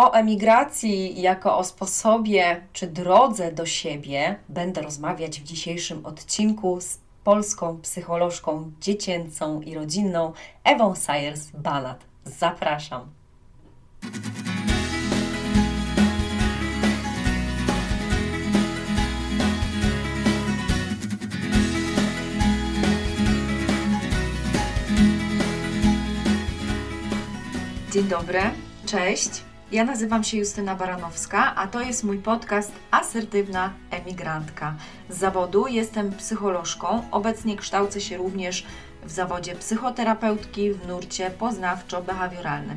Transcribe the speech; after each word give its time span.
O 0.00 0.12
emigracji 0.12 1.20
jako 1.22 1.58
o 1.58 1.64
sposobie 1.64 2.60
czy 2.72 2.86
drodze 2.86 3.52
do 3.52 3.66
siebie 3.66 4.38
będę 4.48 4.82
rozmawiać 4.82 5.40
w 5.40 5.44
dzisiejszym 5.44 6.06
odcinku 6.06 6.80
z 6.80 6.98
polską 7.24 7.80
psycholożką 7.80 8.72
dziecięcą 8.80 9.60
i 9.60 9.74
rodzinną 9.74 10.32
Ewą 10.64 10.92
Sayers-Banat. 10.92 11.96
Zapraszam. 12.24 13.10
Dzień 27.92 28.04
dobry, 28.04 28.40
cześć. 28.86 29.49
Ja 29.72 29.84
nazywam 29.84 30.24
się 30.24 30.36
Justyna 30.36 30.74
Baranowska, 30.74 31.54
a 31.54 31.66
to 31.66 31.80
jest 31.80 32.04
mój 32.04 32.18
podcast 32.18 32.72
Asertywna 32.90 33.72
Emigrantka. 33.90 34.74
Z 35.08 35.18
zawodu 35.18 35.66
jestem 35.66 36.12
psycholożką, 36.12 37.02
obecnie 37.10 37.56
kształcę 37.56 38.00
się 38.00 38.16
również 38.16 38.66
w 39.04 39.10
zawodzie 39.10 39.54
psychoterapeutki 39.54 40.72
w 40.72 40.86
nurcie 40.86 41.30
poznawczo-behawioralnym. 41.30 42.76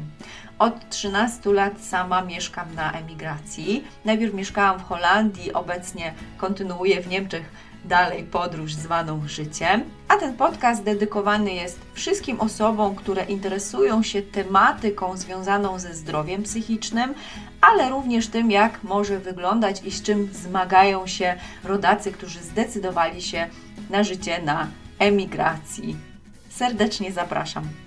Od 0.60 0.90
13 0.90 1.54
lat 1.54 1.82
sama 1.82 2.22
mieszkam 2.22 2.76
na 2.76 2.92
emigracji. 2.92 3.84
Najpierw 4.06 4.34
mieszkałam 4.34 4.80
w 4.80 4.84
Holandii, 4.84 5.54
obecnie 5.54 6.14
kontynuuję 6.38 7.02
w 7.02 7.08
Niemczech 7.08 7.73
dalej 7.86 8.24
podróż 8.24 8.74
zwaną 8.74 9.28
życiem. 9.28 9.84
A 10.08 10.16
ten 10.16 10.34
podcast 10.34 10.84
dedykowany 10.84 11.54
jest 11.54 11.80
wszystkim 11.94 12.42
osobom, 12.42 12.96
które 12.96 13.24
interesują 13.24 14.04
się 14.04 14.22
tematyką 14.22 15.18
związaną 15.18 15.80
ze 15.80 15.94
zdrowiem 15.94 16.44
psychicznym, 16.44 17.14
ale 17.62 17.90
również 17.90 18.28
tym, 18.28 18.52
jak 18.52 18.84
może 18.84 19.20
wyglądać 19.20 19.84
i 19.84 19.92
z 19.92 20.02
czym 20.02 20.30
zmagają 20.34 21.08
się 21.08 21.36
rodacy, 21.64 22.12
którzy 22.12 22.40
zdecydowali 22.40 23.22
się 23.22 23.48
na 23.90 24.04
życie 24.04 24.42
na 24.42 24.68
emigracji. 25.00 25.98
Serdecznie 26.50 27.12
zapraszam. 27.12 27.83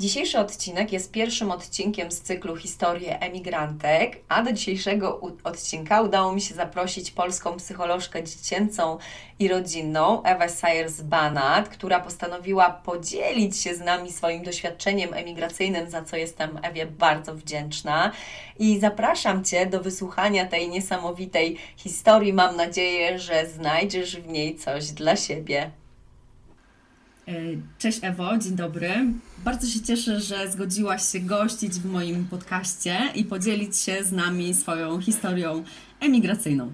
Dzisiejszy 0.00 0.38
odcinek 0.38 0.92
jest 0.92 1.12
pierwszym 1.12 1.50
odcinkiem 1.50 2.10
z 2.10 2.20
cyklu 2.20 2.56
Historie 2.56 3.20
Emigrantek, 3.20 4.20
a 4.28 4.42
do 4.42 4.52
dzisiejszego 4.52 5.20
odcinka 5.44 6.02
udało 6.02 6.32
mi 6.32 6.40
się 6.40 6.54
zaprosić 6.54 7.10
polską 7.10 7.56
psycholożkę 7.56 8.24
dziecięcą 8.24 8.98
i 9.38 9.48
rodzinną, 9.48 10.22
Ewę 10.22 10.46
Sayers-Banat, 10.46 11.62
która 11.62 12.00
postanowiła 12.00 12.70
podzielić 12.70 13.56
się 13.56 13.74
z 13.74 13.80
nami 13.80 14.12
swoim 14.12 14.42
doświadczeniem 14.42 15.14
emigracyjnym, 15.14 15.90
za 15.90 16.04
co 16.04 16.16
jestem 16.16 16.58
Ewie 16.62 16.86
bardzo 16.86 17.34
wdzięczna. 17.34 18.12
I 18.58 18.80
zapraszam 18.80 19.44
Cię 19.44 19.66
do 19.66 19.80
wysłuchania 19.80 20.46
tej 20.46 20.68
niesamowitej 20.68 21.56
historii. 21.76 22.32
Mam 22.32 22.56
nadzieję, 22.56 23.18
że 23.18 23.46
znajdziesz 23.46 24.16
w 24.16 24.28
niej 24.28 24.56
coś 24.56 24.90
dla 24.90 25.16
siebie. 25.16 25.70
E, 27.28 27.32
cześć 27.78 27.98
Ewo, 28.02 28.38
dzień 28.38 28.56
dobry. 28.56 28.90
Bardzo 29.44 29.66
się 29.66 29.80
cieszę, 29.80 30.20
że 30.20 30.50
zgodziłaś 30.50 31.12
się 31.12 31.20
gościć 31.20 31.72
w 31.72 31.84
moim 31.84 32.24
podcaście 32.24 33.00
i 33.14 33.24
podzielić 33.24 33.76
się 33.76 34.04
z 34.04 34.12
nami 34.12 34.54
swoją 34.54 35.00
historią 35.00 35.64
emigracyjną. 36.00 36.72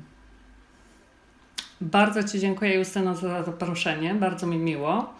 Bardzo 1.81 2.25
Ci 2.25 2.41
dziękuję 2.41 2.75
Justyno 2.75 3.15
za 3.15 3.43
zaproszenie, 3.43 4.15
bardzo 4.15 4.47
mi 4.47 4.59
miło. 4.59 5.15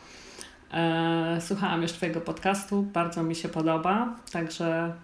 E, 0.73 1.39
słuchałam 1.41 1.83
już 1.83 1.93
Twojego 1.93 2.21
podcastu, 2.21 2.83
bardzo 2.83 3.23
mi 3.23 3.35
się 3.35 3.49
podoba, 3.49 4.17
także 4.33 4.95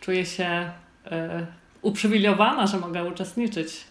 czuję 0.00 0.26
się 0.26 0.70
e, 1.06 1.46
uprzywilejowana, 1.82 2.66
że 2.66 2.78
mogę 2.78 3.04
uczestniczyć, 3.04 3.86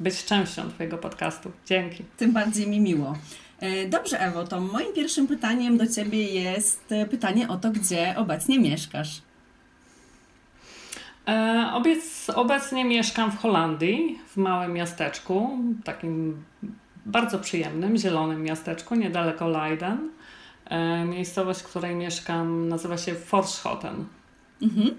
być 0.00 0.24
częścią 0.24 0.70
Twojego 0.70 0.98
podcastu. 0.98 1.52
Dzięki. 1.66 2.04
Tym 2.16 2.32
bardziej 2.32 2.68
mi 2.68 2.80
miło. 2.80 3.16
E, 3.60 3.88
dobrze, 3.88 4.20
Ewo, 4.20 4.44
to 4.44 4.60
moim 4.60 4.92
pierwszym 4.94 5.26
pytaniem 5.26 5.78
do 5.78 5.86
Ciebie 5.86 6.22
jest 6.22 6.92
e, 6.92 7.06
pytanie 7.06 7.48
o 7.48 7.56
to, 7.56 7.70
gdzie 7.70 8.14
obecnie 8.16 8.58
mieszkasz. 8.58 9.22
E, 11.28 11.82
obecnie 12.34 12.84
mieszkam 12.84 13.32
w 13.32 13.38
Holandii, 13.38 14.18
w 14.28 14.36
małym 14.36 14.72
miasteczku, 14.72 15.58
takim 15.84 16.44
bardzo 17.06 17.38
przyjemnym, 17.38 17.96
zielonym 17.96 18.42
miasteczku, 18.42 18.94
niedaleko 18.94 19.48
Leiden. 19.48 20.10
Miejscowość, 21.06 21.60
w 21.60 21.64
której 21.64 21.94
mieszkam, 21.94 22.68
nazywa 22.68 22.98
się 22.98 23.14
Forschoten. 23.14 24.04
Mhm. 24.62 24.90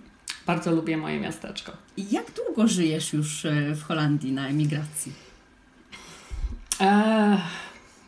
Bardzo 0.45 0.72
lubię 0.72 0.97
moje 0.97 1.19
miasteczko. 1.19 1.72
Jak 1.97 2.25
długo 2.31 2.68
żyjesz 2.68 3.13
już 3.13 3.47
w 3.75 3.84
Holandii 3.84 4.31
na 4.31 4.47
emigracji? 4.47 5.12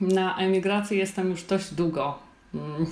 Na 0.01 0.37
emigracji 0.37 0.97
jestem 0.97 1.29
już 1.29 1.43
dość 1.43 1.73
długo. 1.73 2.19
Mm. 2.53 2.85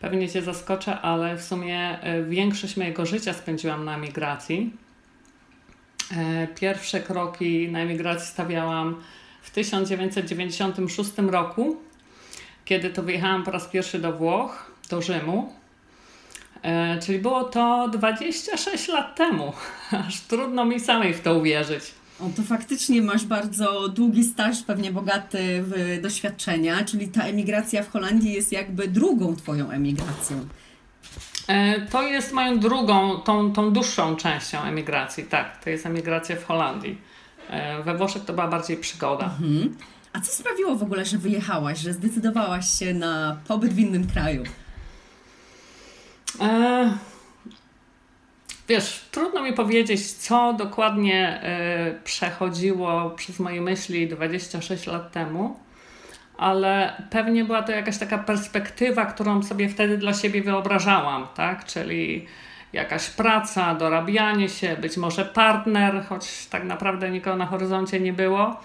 Pewnie 0.00 0.28
Cię 0.28 0.42
zaskoczę, 0.42 1.00
ale 1.00 1.36
w 1.36 1.42
sumie 1.42 2.02
e, 2.02 2.22
większość 2.22 2.76
mojego 2.76 3.06
życia 3.06 3.32
spędziłam 3.32 3.84
na 3.84 3.94
emigracji. 3.94 4.72
E, 6.16 6.46
pierwsze 6.46 7.00
kroki 7.00 7.68
na 7.68 7.78
emigracji 7.78 8.28
stawiałam 8.28 9.02
w 9.42 9.50
1996 9.50 11.10
roku, 11.18 11.76
kiedy 12.64 12.90
to 12.90 13.02
wyjechałam 13.02 13.44
po 13.44 13.50
raz 13.50 13.66
pierwszy 13.66 13.98
do 13.98 14.12
Włoch, 14.12 14.70
do 14.90 15.02
Rzymu. 15.02 15.52
E, 16.62 16.98
czyli 16.98 17.18
było 17.18 17.44
to 17.44 17.88
26 17.92 18.88
lat 18.88 19.16
temu. 19.16 19.52
Aż 20.06 20.20
trudno 20.20 20.64
mi 20.64 20.80
samej 20.80 21.14
w 21.14 21.20
to 21.20 21.34
uwierzyć. 21.34 22.01
O, 22.22 22.30
to 22.36 22.42
faktycznie 22.42 23.02
masz 23.02 23.24
bardzo 23.24 23.88
długi 23.88 24.24
staż, 24.24 24.62
pewnie 24.62 24.92
bogaty 24.92 25.64
w 25.66 25.98
doświadczenia, 26.02 26.84
czyli 26.84 27.08
ta 27.08 27.22
emigracja 27.22 27.82
w 27.82 27.90
Holandii 27.90 28.32
jest 28.32 28.52
jakby 28.52 28.88
drugą 28.88 29.36
Twoją 29.36 29.70
emigracją. 29.70 30.46
E, 31.48 31.80
to 31.80 32.02
jest 32.02 32.32
moją 32.32 32.58
drugą, 32.58 33.16
tą, 33.20 33.52
tą 33.52 33.72
dłuższą 33.72 34.16
częścią 34.16 34.62
emigracji, 34.62 35.24
tak. 35.24 35.64
To 35.64 35.70
jest 35.70 35.86
emigracja 35.86 36.36
w 36.36 36.44
Holandii. 36.44 36.98
E, 37.50 37.82
we 37.82 37.96
Włoszech 37.96 38.24
to 38.24 38.32
była 38.32 38.48
bardziej 38.48 38.76
przygoda. 38.76 39.24
Mhm. 39.24 39.76
A 40.12 40.20
co 40.20 40.32
sprawiło 40.32 40.76
w 40.76 40.82
ogóle, 40.82 41.04
że 41.04 41.18
wyjechałaś, 41.18 41.78
że 41.78 41.92
zdecydowałaś 41.92 42.78
się 42.78 42.94
na 42.94 43.36
pobyt 43.48 43.72
w 43.72 43.78
innym 43.78 44.06
kraju? 44.06 44.42
E 46.40 47.11
Wiesz, 48.68 49.04
trudno 49.10 49.42
mi 49.42 49.52
powiedzieć, 49.52 50.12
co 50.12 50.52
dokładnie 50.52 51.40
y, 51.98 52.04
przechodziło 52.04 53.10
przez 53.10 53.40
moje 53.40 53.60
myśli 53.60 54.08
26 54.08 54.86
lat 54.86 55.12
temu, 55.12 55.60
ale 56.38 57.02
pewnie 57.10 57.44
była 57.44 57.62
to 57.62 57.72
jakaś 57.72 57.98
taka 57.98 58.18
perspektywa, 58.18 59.06
którą 59.06 59.42
sobie 59.42 59.68
wtedy 59.68 59.98
dla 59.98 60.14
siebie 60.14 60.42
wyobrażałam, 60.42 61.26
tak? 61.34 61.64
Czyli 61.64 62.26
jakaś 62.72 63.10
praca, 63.10 63.74
dorabianie 63.74 64.48
się, 64.48 64.76
być 64.76 64.96
może 64.96 65.24
partner, 65.24 66.04
choć 66.08 66.46
tak 66.46 66.64
naprawdę 66.64 67.10
nikogo 67.10 67.36
na 67.36 67.46
horyzoncie 67.46 68.00
nie 68.00 68.12
było, 68.12 68.60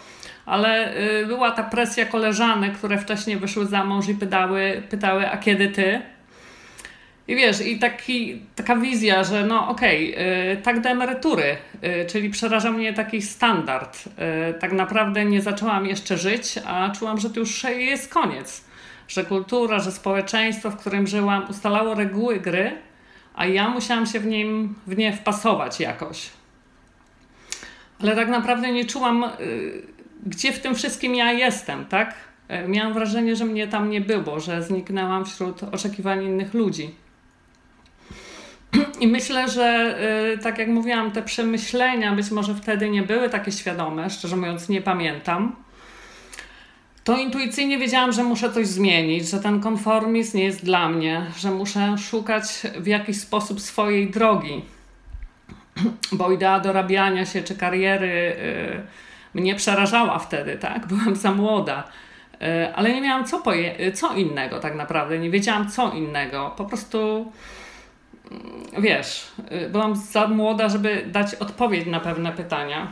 ale 0.46 0.98
y, 1.22 1.26
była 1.26 1.52
ta 1.52 1.64
presja 1.64 2.06
koleżanek, 2.06 2.78
które 2.78 2.98
wcześniej 2.98 3.38
wyszły 3.38 3.66
za 3.66 3.84
mąż 3.84 4.08
i 4.08 4.16
pytały, 4.16 4.84
pytały 4.90 5.30
a 5.32 5.38
kiedy 5.38 5.68
ty? 5.68 6.02
I 7.28 7.36
wiesz, 7.36 7.66
i 7.66 7.80
taki, 7.80 8.42
taka 8.56 8.76
wizja, 8.76 9.24
że 9.24 9.46
no 9.46 9.70
okej, 9.70 10.16
okay, 10.16 10.58
tak 10.64 10.82
do 10.82 10.90
emerytury, 10.90 11.58
yy, 11.82 12.06
czyli 12.06 12.30
przeraża 12.30 12.72
mnie 12.72 12.94
taki 12.94 13.22
standard. 13.22 14.06
Yy, 14.06 14.54
tak 14.54 14.72
naprawdę 14.72 15.26
nie 15.26 15.42
zaczęłam 15.42 15.86
jeszcze 15.86 16.18
żyć, 16.18 16.60
a 16.66 16.90
czułam, 16.90 17.20
że 17.20 17.30
to 17.30 17.40
już 17.40 17.64
jest 17.64 18.14
koniec. 18.14 18.64
Że 19.08 19.24
kultura, 19.24 19.80
że 19.80 19.92
społeczeństwo, 19.92 20.72
w 20.72 20.78
którym 20.78 21.08
żyłam, 21.08 21.50
ustalało 21.50 21.96
reguły 21.96 22.40
gry, 22.40 22.72
a 23.36 23.46
ja 23.46 23.70
musiałam 23.70 24.06
się 24.06 24.20
w, 24.20 24.26
nim, 24.26 24.76
w 24.88 24.98
nie 24.98 25.14
wpasować 25.14 25.80
jakoś. 25.80 26.30
Ale 28.02 28.16
tak 28.16 28.30
naprawdę 28.30 28.72
nie 28.72 28.86
czułam, 28.86 29.26
yy, 29.40 29.82
gdzie 30.26 30.54
w 30.54 30.60
tym 30.60 30.76
wszystkim 30.76 31.16
ja 31.16 31.32
jestem, 31.32 31.86
tak? 31.86 32.14
Y, 32.66 32.68
miałam 32.68 32.94
wrażenie, 32.94 33.36
że 33.36 33.46
mnie 33.46 33.68
tam 33.68 33.90
nie 33.90 34.02
było, 34.02 34.40
że 34.40 34.64
zniknęłam 34.64 35.26
wśród 35.26 35.64
oczekiwań 35.64 36.24
innych 36.24 36.54
ludzi. 36.54 37.07
I 39.00 39.08
myślę, 39.08 39.50
że 39.50 39.98
y, 40.34 40.38
tak 40.38 40.58
jak 40.58 40.68
mówiłam, 40.68 41.12
te 41.12 41.24
przemyślenia 41.24 42.16
być 42.16 42.32
może 42.32 42.56
wtedy 42.56 42.90
nie 42.90 43.04
były 43.04 43.30
takie 43.30 43.52
świadome, 43.52 44.10
szczerze 44.10 44.36
mówiąc, 44.36 44.70
nie 44.70 44.82
pamiętam. 44.82 45.56
To 47.04 47.18
intuicyjnie 47.18 47.78
wiedziałam, 47.78 48.12
że 48.12 48.24
muszę 48.24 48.52
coś 48.52 48.68
zmienić, 48.68 49.30
że 49.30 49.40
ten 49.40 49.60
konformizm 49.60 50.38
nie 50.38 50.44
jest 50.44 50.66
dla 50.66 50.90
mnie, 50.90 51.26
że 51.38 51.52
muszę 51.52 51.98
szukać 51.98 52.44
w 52.80 52.88
jakiś 52.88 53.20
sposób 53.22 53.62
swojej 53.62 54.12
drogi. 54.12 54.62
Bo 56.12 56.32
idea 56.32 56.60
dorabiania 56.60 57.26
się 57.26 57.44
czy 57.44 57.56
kariery 57.56 58.08
y, 58.08 58.82
mnie 59.34 59.56
przerażała 59.56 60.20
wtedy, 60.20 60.58
tak? 60.58 60.88
Byłam 60.88 61.16
za 61.16 61.32
młoda. 61.32 61.84
Y, 62.34 62.76
ale 62.76 62.94
nie 62.94 63.02
miałam 63.02 63.26
co, 63.26 63.44
co 63.94 64.16
innego 64.16 64.60
tak 64.60 64.76
naprawdę, 64.76 65.20
nie 65.20 65.30
wiedziałam 65.30 65.70
co 65.70 65.92
innego. 65.92 66.54
Po 66.58 66.66
prostu 66.66 67.32
wiesz, 68.78 69.28
y, 69.52 69.70
byłam 69.70 69.96
za 69.96 70.28
młoda, 70.28 70.70
żeby 70.70 71.04
dać 71.08 71.36
odpowiedź 71.36 71.86
na 71.88 72.00
pewne 72.00 72.32
pytania. 72.32 72.92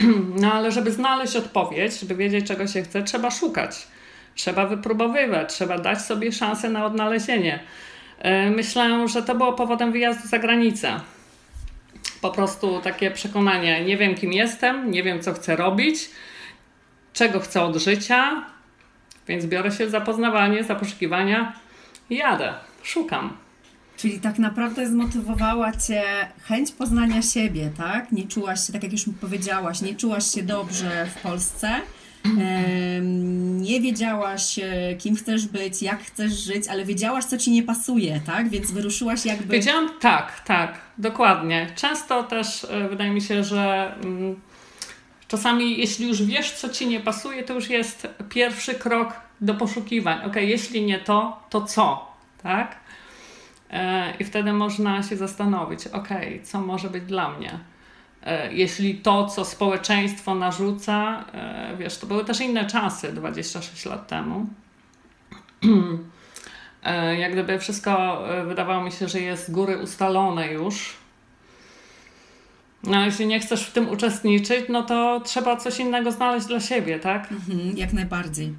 No 0.40 0.52
ale 0.52 0.72
żeby 0.72 0.92
znaleźć 0.92 1.36
odpowiedź, 1.36 2.00
żeby 2.00 2.14
wiedzieć, 2.14 2.46
czego 2.46 2.66
się 2.66 2.82
chce, 2.82 3.02
trzeba 3.02 3.30
szukać. 3.30 3.86
Trzeba 4.34 4.66
wypróbowywać, 4.66 5.52
trzeba 5.52 5.78
dać 5.78 6.00
sobie 6.00 6.32
szansę 6.32 6.70
na 6.70 6.84
odnalezienie. 6.84 7.60
Y, 8.46 8.50
myślę, 8.50 9.08
że 9.08 9.22
to 9.22 9.34
było 9.34 9.52
powodem 9.52 9.92
wyjazdu 9.92 10.28
za 10.28 10.38
granicę. 10.38 11.00
Po 12.20 12.30
prostu 12.30 12.80
takie 12.80 13.10
przekonanie: 13.10 13.84
nie 13.84 13.96
wiem, 13.96 14.14
kim 14.14 14.32
jestem, 14.32 14.90
nie 14.90 15.02
wiem, 15.02 15.20
co 15.22 15.32
chcę 15.32 15.56
robić, 15.56 16.10
czego 17.12 17.40
chcę 17.40 17.62
od 17.62 17.76
życia, 17.76 18.42
więc 19.28 19.46
biorę 19.46 19.72
się 19.72 19.90
za 19.90 20.00
poznawanie, 20.00 20.64
za 20.64 20.74
poszukiwania 20.74 21.52
i 22.10 22.16
jadę, 22.16 22.54
szukam. 22.82 23.45
Czyli 23.96 24.20
tak 24.20 24.38
naprawdę 24.38 24.88
zmotywowała 24.88 25.72
Cię 25.72 26.02
chęć 26.42 26.72
poznania 26.72 27.22
siebie, 27.22 27.70
tak? 27.78 28.12
Nie 28.12 28.26
czułaś 28.26 28.66
się, 28.66 28.72
tak 28.72 28.82
jak 28.82 28.92
już 28.92 29.04
powiedziałaś, 29.20 29.80
nie 29.80 29.94
czułaś 29.94 30.34
się 30.34 30.42
dobrze 30.42 31.06
w 31.06 31.22
Polsce. 31.22 31.80
Nie 33.60 33.80
wiedziałaś, 33.80 34.58
e, 34.58 34.94
kim 34.98 35.16
chcesz 35.16 35.46
być, 35.46 35.82
jak 35.82 36.02
chcesz 36.02 36.32
żyć, 36.32 36.68
ale 36.68 36.84
wiedziałaś, 36.84 37.24
co 37.24 37.38
ci 37.38 37.50
nie 37.50 37.62
pasuje, 37.62 38.20
tak? 38.26 38.48
Więc 38.48 38.70
wyruszyłaś 38.70 39.24
jakby. 39.24 39.54
Wiedziałam, 39.54 39.90
tak, 40.00 40.40
tak, 40.40 40.78
dokładnie. 40.98 41.66
Często 41.76 42.22
też 42.22 42.64
e, 42.70 42.88
wydaje 42.88 43.10
mi 43.10 43.20
się, 43.20 43.44
że 43.44 43.94
mm, 44.04 44.40
czasami, 45.28 45.78
jeśli 45.78 46.08
już 46.08 46.22
wiesz, 46.22 46.52
co 46.52 46.68
ci 46.68 46.86
nie 46.86 47.00
pasuje, 47.00 47.42
to 47.42 47.54
już 47.54 47.70
jest 47.70 48.08
pierwszy 48.28 48.74
krok 48.74 49.12
do 49.40 49.54
poszukiwań. 49.54 50.18
Ok, 50.26 50.36
jeśli 50.36 50.82
nie 50.84 50.98
to, 50.98 51.40
to 51.50 51.62
co, 51.62 52.12
tak? 52.42 52.76
E, 53.70 54.14
I 54.18 54.24
wtedy 54.24 54.52
można 54.52 55.02
się 55.02 55.16
zastanowić, 55.16 55.86
ok, 55.86 56.08
co 56.42 56.60
może 56.60 56.90
być 56.90 57.04
dla 57.04 57.30
mnie. 57.30 57.58
E, 58.22 58.52
jeśli 58.52 58.94
to, 58.94 59.26
co 59.26 59.44
społeczeństwo 59.44 60.34
narzuca, 60.34 61.24
e, 61.32 61.76
wiesz, 61.78 61.98
to 61.98 62.06
były 62.06 62.24
też 62.24 62.40
inne 62.40 62.66
czasy 62.66 63.12
26 63.12 63.86
lat 63.86 64.08
temu. 64.08 64.46
Jak 67.18 67.32
gdyby 67.32 67.58
wszystko 67.58 68.22
wydawało 68.46 68.84
mi 68.84 68.92
się, 68.92 69.08
że 69.08 69.20
jest 69.20 69.46
z 69.46 69.50
góry 69.50 69.78
ustalone 69.78 70.52
już. 70.52 70.96
No, 72.82 73.04
jeśli 73.04 73.26
nie 73.26 73.40
chcesz 73.40 73.66
w 73.66 73.72
tym 73.72 73.88
uczestniczyć, 73.88 74.64
no 74.68 74.82
to 74.82 75.20
trzeba 75.24 75.56
coś 75.56 75.78
innego 75.78 76.12
znaleźć 76.12 76.46
dla 76.46 76.60
siebie, 76.60 76.98
tak? 76.98 77.32
Mhm, 77.32 77.76
jak 77.76 77.92
najbardziej. 77.92 78.54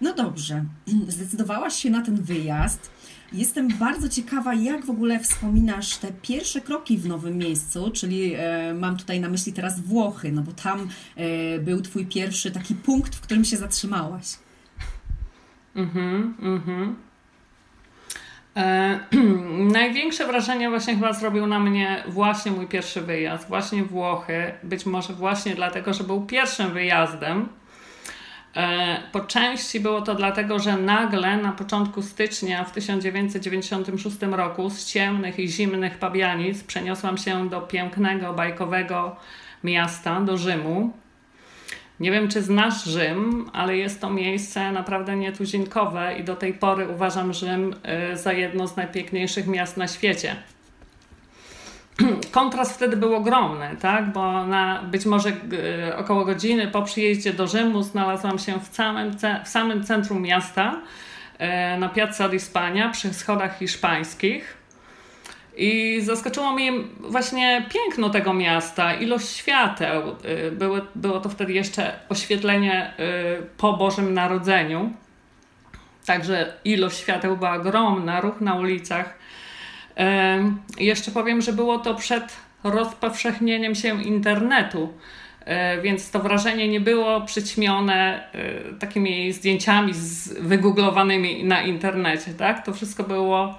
No 0.00 0.14
dobrze, 0.14 0.64
zdecydowałaś 1.08 1.74
się 1.74 1.90
na 1.90 2.02
ten 2.02 2.22
wyjazd. 2.22 2.90
Jestem 3.32 3.68
bardzo 3.68 4.08
ciekawa, 4.08 4.54
jak 4.54 4.84
w 4.84 4.90
ogóle 4.90 5.20
wspominasz 5.20 5.96
te 5.96 6.08
pierwsze 6.22 6.60
kroki 6.60 6.98
w 6.98 7.06
nowym 7.06 7.38
miejscu, 7.38 7.90
czyli 7.90 8.34
e, 8.34 8.74
mam 8.74 8.96
tutaj 8.96 9.20
na 9.20 9.28
myśli 9.28 9.52
teraz 9.52 9.80
Włochy, 9.80 10.32
no 10.32 10.42
bo 10.42 10.52
tam 10.52 10.88
e, 11.16 11.58
był 11.58 11.82
Twój 11.82 12.06
pierwszy 12.06 12.50
taki 12.50 12.74
punkt, 12.74 13.14
w 13.14 13.20
którym 13.20 13.44
się 13.44 13.56
zatrzymałaś. 13.56 14.26
Mhm, 15.74 16.34
mhm. 16.42 16.96
E, 18.56 19.00
największe 19.78 20.26
wrażenie 20.26 20.70
właśnie 20.70 20.94
chyba 20.94 21.12
zrobił 21.12 21.46
na 21.46 21.58
mnie 21.58 22.04
właśnie 22.08 22.52
mój 22.52 22.66
pierwszy 22.66 23.00
wyjazd, 23.00 23.48
właśnie 23.48 23.84
Włochy. 23.84 24.52
Być 24.62 24.86
może 24.86 25.12
właśnie 25.12 25.54
dlatego, 25.54 25.92
że 25.92 26.04
był 26.04 26.26
pierwszym 26.26 26.72
wyjazdem 26.72 27.48
po 29.12 29.20
części 29.20 29.80
było 29.80 30.02
to 30.02 30.14
dlatego, 30.14 30.58
że 30.58 30.76
nagle 30.76 31.36
na 31.36 31.52
początku 31.52 32.02
stycznia 32.02 32.64
w 32.64 32.72
1996 32.72 34.16
roku 34.22 34.70
z 34.70 34.86
ciemnych 34.86 35.38
i 35.38 35.48
zimnych 35.48 35.98
Pabianic 35.98 36.64
przeniosłam 36.64 37.18
się 37.18 37.48
do 37.48 37.60
pięknego, 37.60 38.32
bajkowego 38.32 39.16
miasta, 39.64 40.20
do 40.20 40.38
Rzymu. 40.38 40.92
Nie 42.00 42.10
wiem, 42.10 42.28
czy 42.28 42.42
znasz 42.42 42.84
Rzym, 42.84 43.50
ale 43.52 43.76
jest 43.76 44.00
to 44.00 44.10
miejsce 44.10 44.72
naprawdę 44.72 45.16
nietuzinkowe 45.16 46.18
i 46.18 46.24
do 46.24 46.36
tej 46.36 46.54
pory 46.54 46.88
uważam 46.88 47.32
Rzym 47.32 47.74
e, 47.82 48.16
za 48.16 48.32
jedno 48.32 48.68
z 48.68 48.76
najpiękniejszych 48.76 49.46
miast 49.46 49.76
na 49.76 49.88
świecie. 49.88 50.36
kontrast 52.30 52.72
wtedy 52.74 52.96
był 52.96 53.14
ogromny, 53.14 53.76
tak? 53.80 54.12
bo 54.12 54.46
na 54.46 54.82
być 54.82 55.06
może 55.06 55.28
e, 55.88 55.96
około 55.96 56.24
godziny 56.24 56.68
po 56.68 56.82
przyjeździe 56.82 57.32
do 57.32 57.46
Rzymu 57.46 57.82
znalazłam 57.82 58.38
się 58.38 58.60
w 58.60 58.74
samym, 58.74 59.12
w 59.44 59.48
samym 59.48 59.84
centrum 59.84 60.22
miasta, 60.22 60.80
e, 61.38 61.78
na 61.78 61.88
Piazza 61.88 62.28
di 62.28 62.40
Spagna, 62.40 62.88
przy 62.88 63.14
schodach 63.14 63.58
hiszpańskich. 63.58 64.56
I 65.56 66.00
zaskoczyło 66.04 66.52
mnie 66.52 66.72
właśnie 66.98 67.66
piękno 67.72 68.10
tego 68.10 68.34
miasta, 68.34 68.94
ilość 68.94 69.28
świateł. 69.28 70.02
E, 70.24 70.50
były, 70.50 70.82
było 70.94 71.20
to 71.20 71.28
wtedy 71.28 71.52
jeszcze 71.52 71.92
oświetlenie 72.08 72.94
po 73.56 73.72
Bożym 73.72 74.14
Narodzeniu. 74.14 74.92
Także 76.06 76.52
ilość 76.64 76.98
świateł 76.98 77.36
była 77.36 77.54
ogromna, 77.54 78.20
ruch 78.20 78.40
na 78.40 78.54
ulicach 78.54 79.14
jeszcze 80.78 81.10
powiem, 81.10 81.42
że 81.42 81.52
było 81.52 81.78
to 81.78 81.94
przed 81.94 82.36
rozpowszechnieniem 82.64 83.74
się 83.74 84.02
internetu, 84.02 84.92
e, 85.44 85.80
więc 85.82 86.10
to 86.10 86.20
wrażenie 86.20 86.68
nie 86.68 86.80
było 86.80 87.20
przyćmione 87.20 88.28
e, 88.32 88.72
takimi 88.78 89.32
zdjęciami 89.32 89.92
wygooglowanymi 90.40 91.44
na 91.44 91.62
internecie, 91.62 92.34
tak? 92.34 92.64
To 92.64 92.72
wszystko 92.72 93.02
było, 93.02 93.58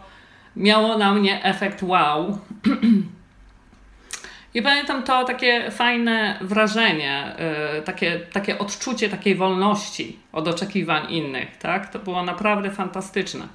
miało 0.55 0.97
na 0.97 1.13
mnie 1.13 1.43
efekt 1.43 1.83
wow. 1.83 2.37
I 4.53 4.61
pamiętam 4.61 5.03
to 5.03 5.23
takie 5.23 5.71
fajne 5.71 6.39
wrażenie, 6.41 7.35
e, 7.37 7.81
takie, 7.81 8.19
takie 8.19 8.59
odczucie 8.59 9.09
takiej 9.09 9.35
wolności 9.35 10.19
od 10.33 10.47
oczekiwań 10.47 11.13
innych, 11.13 11.57
tak? 11.57 11.89
To 11.89 11.99
było 11.99 12.23
naprawdę 12.23 12.71
fantastyczne. 12.71 13.47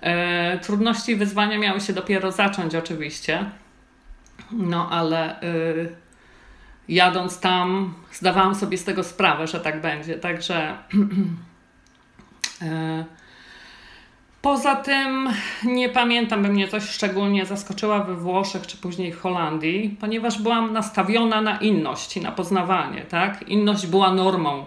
E, 0.00 0.58
trudności 0.58 1.12
i 1.12 1.16
wyzwania 1.16 1.58
miały 1.58 1.80
się 1.80 1.92
dopiero 1.92 2.32
zacząć, 2.32 2.74
oczywiście. 2.74 3.50
No 4.52 4.88
ale 4.90 5.42
y, 5.42 5.94
jadąc 6.88 7.40
tam, 7.40 7.94
zdawałam 8.12 8.54
sobie 8.54 8.78
z 8.78 8.84
tego 8.84 9.04
sprawę, 9.04 9.46
że 9.46 9.60
tak 9.60 9.80
będzie. 9.80 10.14
Także. 10.14 10.78
y, 12.62 13.04
Poza 14.42 14.76
tym 14.76 15.28
nie 15.64 15.88
pamiętam, 15.88 16.42
by 16.42 16.48
mnie 16.48 16.68
coś 16.68 16.88
szczególnie 16.88 17.46
zaskoczyła 17.46 18.04
we 18.04 18.14
Włoszech 18.14 18.66
czy 18.66 18.76
później 18.76 19.12
w 19.12 19.20
Holandii, 19.20 19.96
ponieważ 20.00 20.42
byłam 20.42 20.72
nastawiona 20.72 21.40
na 21.40 21.58
inność 21.58 22.16
i 22.16 22.20
na 22.20 22.32
poznawanie. 22.32 23.02
Tak? 23.02 23.48
Inność 23.48 23.86
była 23.86 24.14
normą, 24.14 24.64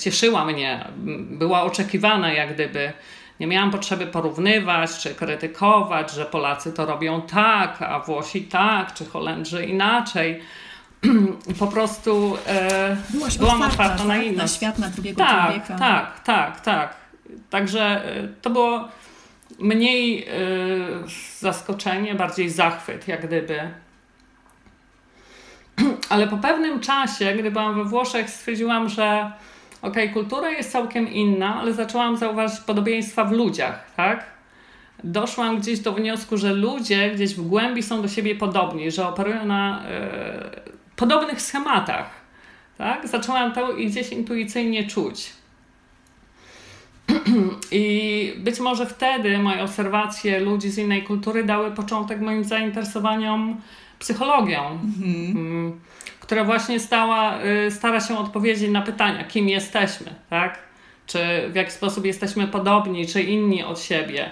cieszyła 0.00 0.44
mnie, 0.44 0.84
była 1.30 1.62
oczekiwana 1.62 2.32
jak 2.32 2.54
gdyby. 2.54 2.92
Nie 3.40 3.46
miałam 3.46 3.70
potrzeby 3.70 4.06
porównywać 4.06 4.98
czy 4.98 5.14
krytykować, 5.14 6.10
że 6.10 6.24
Polacy 6.24 6.72
to 6.72 6.86
robią 6.86 7.22
tak, 7.22 7.82
a 7.82 8.00
Włosi 8.00 8.42
tak, 8.42 8.94
czy 8.94 9.06
Holendrzy 9.06 9.64
inaczej. 9.64 10.40
po 11.58 11.66
prostu 11.66 12.36
e, 12.46 12.96
byłam 13.38 13.62
otwarta 13.62 14.04
na 14.04 14.16
inność. 14.16 14.38
Na 14.38 14.48
świat, 14.48 14.78
na 14.78 14.88
drugiego 14.88 15.18
tak, 15.18 15.44
człowieka. 15.44 15.78
Tak, 15.78 16.20
tak, 16.20 16.60
tak. 16.60 16.96
Także 17.50 17.82
e, 17.82 18.28
to 18.42 18.50
było 18.50 18.88
mniej 19.58 20.24
e, 20.24 20.28
zaskoczenie, 21.38 22.14
bardziej 22.14 22.50
zachwyt, 22.50 23.08
jak 23.08 23.26
gdyby. 23.26 23.60
Ale 26.08 26.28
po 26.28 26.36
pewnym 26.36 26.80
czasie, 26.80 27.34
gdy 27.34 27.50
byłam 27.50 27.74
we 27.74 27.84
Włoszech, 27.84 28.30
stwierdziłam, 28.30 28.88
że 28.88 29.32
okej, 29.82 30.04
okay, 30.04 30.14
kultura 30.14 30.50
jest 30.50 30.72
całkiem 30.72 31.12
inna, 31.12 31.60
ale 31.60 31.72
zaczęłam 31.72 32.16
zauważyć 32.16 32.60
podobieństwa 32.60 33.24
w 33.24 33.32
ludziach, 33.32 33.90
tak? 33.96 34.24
Doszłam 35.04 35.58
gdzieś 35.58 35.80
do 35.80 35.92
wniosku, 35.92 36.36
że 36.36 36.52
ludzie 36.52 37.10
gdzieś 37.10 37.34
w 37.34 37.48
głębi 37.48 37.82
są 37.82 38.02
do 38.02 38.08
siebie 38.08 38.34
podobni, 38.34 38.90
że 38.90 39.08
operują 39.08 39.46
na 39.46 39.84
e, 39.84 40.50
podobnych 40.96 41.42
schematach, 41.42 42.10
tak? 42.78 43.08
Zaczęłam 43.08 43.52
to 43.52 43.72
i 43.72 43.86
gdzieś 43.86 44.10
intuicyjnie 44.10 44.86
czuć. 44.86 45.32
I 47.72 48.32
być 48.36 48.60
może 48.60 48.86
wtedy 48.86 49.38
moje 49.38 49.62
obserwacje 49.62 50.40
ludzi 50.40 50.70
z 50.70 50.78
innej 50.78 51.02
kultury 51.02 51.44
dały 51.44 51.70
początek 51.70 52.20
moim 52.20 52.44
zainteresowaniom 52.44 53.60
psychologią. 53.98 54.70
Mhm. 54.70 55.80
Która 56.26 56.44
właśnie 56.44 56.80
stała, 56.80 57.38
y, 57.66 57.70
stara 57.70 58.00
się 58.00 58.18
odpowiedzieć 58.18 58.70
na 58.70 58.82
pytania, 58.82 59.24
kim 59.24 59.48
jesteśmy, 59.48 60.14
tak? 60.30 60.58
Czy 61.06 61.18
w 61.48 61.54
jaki 61.54 61.70
sposób 61.70 62.04
jesteśmy 62.04 62.48
podobni, 62.48 63.06
czy 63.06 63.22
inni 63.22 63.64
od 63.64 63.80
siebie. 63.80 64.30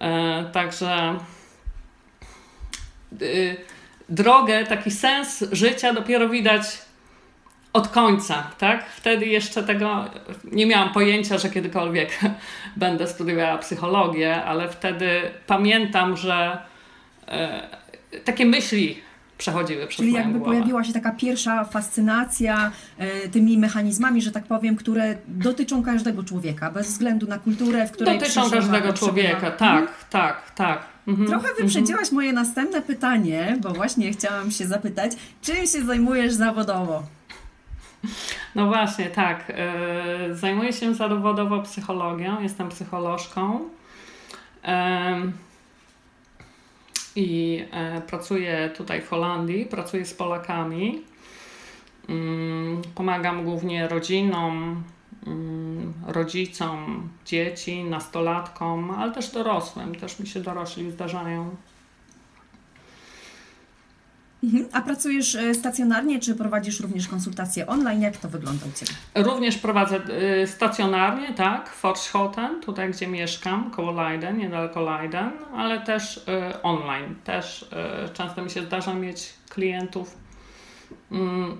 E, 0.00 0.44
także 0.52 1.18
y, 3.22 3.56
drogę, 4.08 4.66
taki 4.66 4.90
sens 4.90 5.44
życia 5.52 5.92
dopiero 5.92 6.28
widać 6.28 6.62
od 7.72 7.88
końca, 7.88 8.50
tak? 8.58 8.86
Wtedy 8.90 9.26
jeszcze 9.26 9.62
tego 9.62 10.04
nie 10.44 10.66
miałam 10.66 10.92
pojęcia, 10.92 11.38
że 11.38 11.50
kiedykolwiek 11.50 12.18
będę 12.76 13.06
studiowała 13.06 13.58
psychologię, 13.58 14.44
ale 14.44 14.68
wtedy 14.68 15.20
pamiętam, 15.46 16.16
że 16.16 16.58
e, 17.28 17.68
takie 18.24 18.46
myśli 18.46 19.09
przechodziły 19.40 19.86
przez 19.86 19.96
Czyli 19.96 20.12
moją 20.12 20.24
jakby 20.24 20.38
głowę. 20.38 20.52
pojawiła 20.54 20.84
się 20.84 20.92
taka 20.92 21.10
pierwsza 21.12 21.64
fascynacja 21.64 22.70
e, 22.98 23.28
tymi 23.28 23.58
mechanizmami, 23.58 24.22
że 24.22 24.30
tak 24.32 24.44
powiem, 24.44 24.76
które 24.76 25.14
dotyczą 25.28 25.82
każdego 25.82 26.24
człowieka, 26.24 26.70
bez 26.70 26.86
względu 26.86 27.26
na 27.26 27.38
kulturę, 27.38 27.86
w 27.86 27.92
której 27.92 28.18
Dotyczą 28.18 28.50
każdego 28.50 28.92
człowieka, 28.92 29.46
Mhm. 29.46 29.56
tak, 29.58 29.88
tak, 30.10 30.50
tak. 30.54 30.78
Mhm. 31.08 31.28
Trochę 31.28 31.48
wyprzedziłaś 31.54 32.12
moje 32.12 32.32
następne 32.32 32.82
pytanie, 32.82 33.56
bo 33.62 33.70
właśnie 33.70 34.12
chciałam 34.12 34.50
się 34.50 34.66
zapytać, 34.66 35.12
czym 35.42 35.56
się 35.66 35.82
zajmujesz 35.86 36.32
zawodowo? 36.32 37.02
No 38.54 38.66
właśnie, 38.66 39.06
tak. 39.06 39.52
Yy, 40.28 40.34
Zajmuję 40.36 40.72
się 40.72 40.94
zawodowo 40.94 41.62
psychologią, 41.62 42.40
jestem 42.42 42.68
psycholożką. 42.68 43.60
I 47.16 47.64
e, 47.70 48.00
pracuję 48.00 48.70
tutaj 48.76 49.02
w 49.02 49.08
Holandii, 49.08 49.66
pracuję 49.66 50.04
z 50.04 50.14
Polakami. 50.14 51.02
Mm, 52.08 52.82
Pomagam 52.94 53.44
głównie 53.44 53.88
rodzinom, 53.88 54.82
mm, 55.26 55.92
rodzicom, 56.06 57.08
dzieci, 57.26 57.84
nastolatkom, 57.84 58.90
ale 58.90 59.12
też 59.12 59.30
dorosłym. 59.30 59.94
Też 59.94 60.20
mi 60.20 60.26
się 60.26 60.40
dorośli 60.40 60.90
zdarzają. 60.90 61.56
Mhm. 64.44 64.68
A 64.72 64.80
pracujesz 64.80 65.34
e, 65.34 65.54
stacjonarnie, 65.54 66.18
czy 66.20 66.34
prowadzisz 66.34 66.80
również 66.80 67.08
konsultacje 67.08 67.66
online? 67.66 68.02
Jak 68.02 68.16
to 68.16 68.28
wygląda 68.28 68.66
u 68.66 68.78
Ciebie? 68.78 68.92
Również 69.14 69.58
prowadzę 69.58 70.00
y, 70.42 70.46
stacjonarnie, 70.46 71.34
tak, 71.34 71.68
w 71.68 71.84
tutaj 72.60 72.90
gdzie 72.90 73.06
mieszkam, 73.06 73.70
koło 73.70 73.90
Leiden, 73.92 74.38
niedaleko 74.38 74.80
Leiden, 74.80 75.30
ale 75.56 75.80
też 75.80 76.16
y, 76.16 76.22
online. 76.62 77.14
Też 77.24 77.62
y, 77.62 78.14
często 78.14 78.42
mi 78.44 78.50
się 78.50 78.62
zdarza 78.62 78.94
mieć 78.94 79.32
klientów 79.48 80.16
mm, 81.12 81.56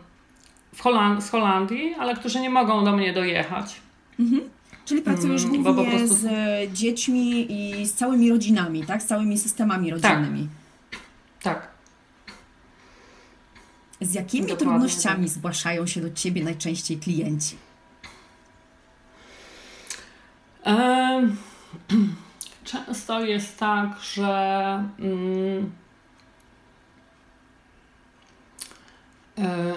w 0.74 0.82
Holand- 0.82 1.20
z 1.20 1.30
Holandii, 1.30 1.94
ale 1.98 2.14
którzy 2.16 2.40
nie 2.40 2.50
mogą 2.50 2.84
do 2.84 2.92
mnie 2.96 3.12
dojechać. 3.12 3.80
Czyli 4.84 5.02
pracujesz 5.02 5.44
Mm, 5.44 5.62
głównie 5.62 5.90
prostu- 5.90 6.14
z 6.14 6.24
e, 6.26 6.72
dziećmi 6.72 7.52
i 7.52 7.86
z 7.86 7.94
całymi 7.94 8.30
rodzinami, 8.30 8.84
tak? 8.84 9.02
Z 9.02 9.06
całymi 9.06 9.38
systemami 9.38 9.90
rodzinnymi. 9.90 10.38
Tak. 10.42 10.69
Z 14.00 14.14
jakimi 14.14 14.46
Dokładnie 14.46 14.66
trudnościami 14.66 15.24
tak. 15.26 15.34
zgłaszają 15.34 15.86
się 15.86 16.00
do 16.00 16.10
Ciebie 16.10 16.44
najczęściej 16.44 16.98
klienci? 16.98 17.56
Często 22.64 23.24
jest 23.24 23.58
tak, 23.58 23.88
że 24.00 24.84
mm, 24.98 25.72
e, 29.38 29.74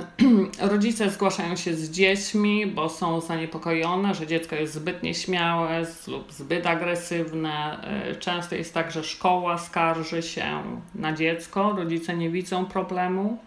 rodzice 0.72 1.10
zgłaszają 1.10 1.56
się 1.56 1.76
z 1.76 1.92
dziećmi, 1.92 2.68
bo 2.68 2.90
są 2.90 3.22
zaniepokojone, 3.22 4.16
że 4.16 4.28
dziecko 4.28 4.56
jest 4.56 4.74
zbyt 4.74 5.04
nieśmiałe 5.04 5.86
lub 6.08 6.32
zbyt 6.32 6.68
agresywne. 6.68 7.82
E, 7.84 8.16
Często 8.16 8.56
jest 8.56 8.74
tak, 8.74 8.92
że 8.92 9.04
szkoła 9.04 9.58
skarży 9.58 10.22
się 10.22 10.64
na 10.96 11.14
dziecko, 11.14 11.74
rodzice 11.78 12.18
nie 12.18 12.30
widzą 12.30 12.66
problemu. 12.66 13.38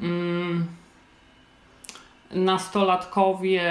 Mm, 0.00 0.66
Nastolatkowie 2.30 3.62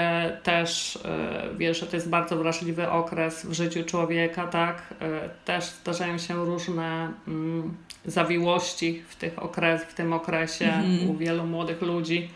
też, 0.42 0.98
e, 1.04 1.48
wiesz, 1.58 1.80
że 1.80 1.86
to 1.86 1.96
jest 1.96 2.08
bardzo 2.08 2.36
wrażliwy 2.36 2.90
okres 2.90 3.46
w 3.46 3.52
życiu 3.52 3.84
człowieka, 3.84 4.46
tak? 4.46 4.82
E, 5.00 5.28
Też 5.44 5.64
zdarzają 5.64 6.18
się 6.18 6.44
różne 6.44 7.12
mm, 7.28 7.74
zawiłości 8.04 9.02
w, 9.08 9.16
tych 9.16 9.42
okres, 9.42 9.82
w 9.82 9.94
tym 9.94 10.12
okresie 10.12 10.64
Mhm. 10.72 11.10
u 11.10 11.16
wielu 11.16 11.46
młodych 11.46 11.82
ludzi. 11.82 12.30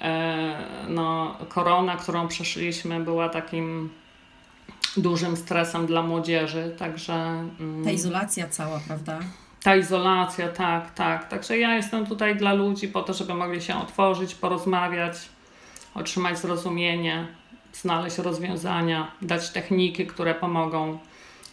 E, 0.00 0.56
No, 0.88 1.36
korona, 1.48 1.96
którą 1.96 2.28
przeszliśmy, 2.28 3.00
była 3.00 3.28
takim 3.28 3.90
dużym 4.96 5.36
stresem 5.36 5.86
dla 5.86 6.02
młodzieży, 6.02 6.74
także. 6.78 7.12
mm, 7.60 7.84
Ta 7.84 7.90
izolacja 7.90 8.48
cała, 8.48 8.80
prawda? 8.86 9.18
Ta 9.64 9.76
izolacja, 9.76 10.48
tak, 10.48 10.94
tak. 10.94 11.28
Także 11.28 11.58
ja 11.58 11.74
jestem 11.74 12.06
tutaj 12.06 12.36
dla 12.36 12.52
ludzi 12.52 12.88
po 12.88 13.02
to, 13.02 13.12
żeby 13.12 13.34
mogli 13.34 13.62
się 13.62 13.76
otworzyć, 13.76 14.34
porozmawiać, 14.34 15.16
otrzymać 15.94 16.38
zrozumienie, 16.38 17.26
znaleźć 17.72 18.18
rozwiązania, 18.18 19.10
dać 19.22 19.50
techniki, 19.50 20.06
które 20.06 20.34
pomogą 20.34 20.98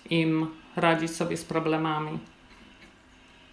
im 0.09 0.47
radzić 0.75 1.11
sobie 1.11 1.37
z 1.37 1.43
problemami. 1.43 2.19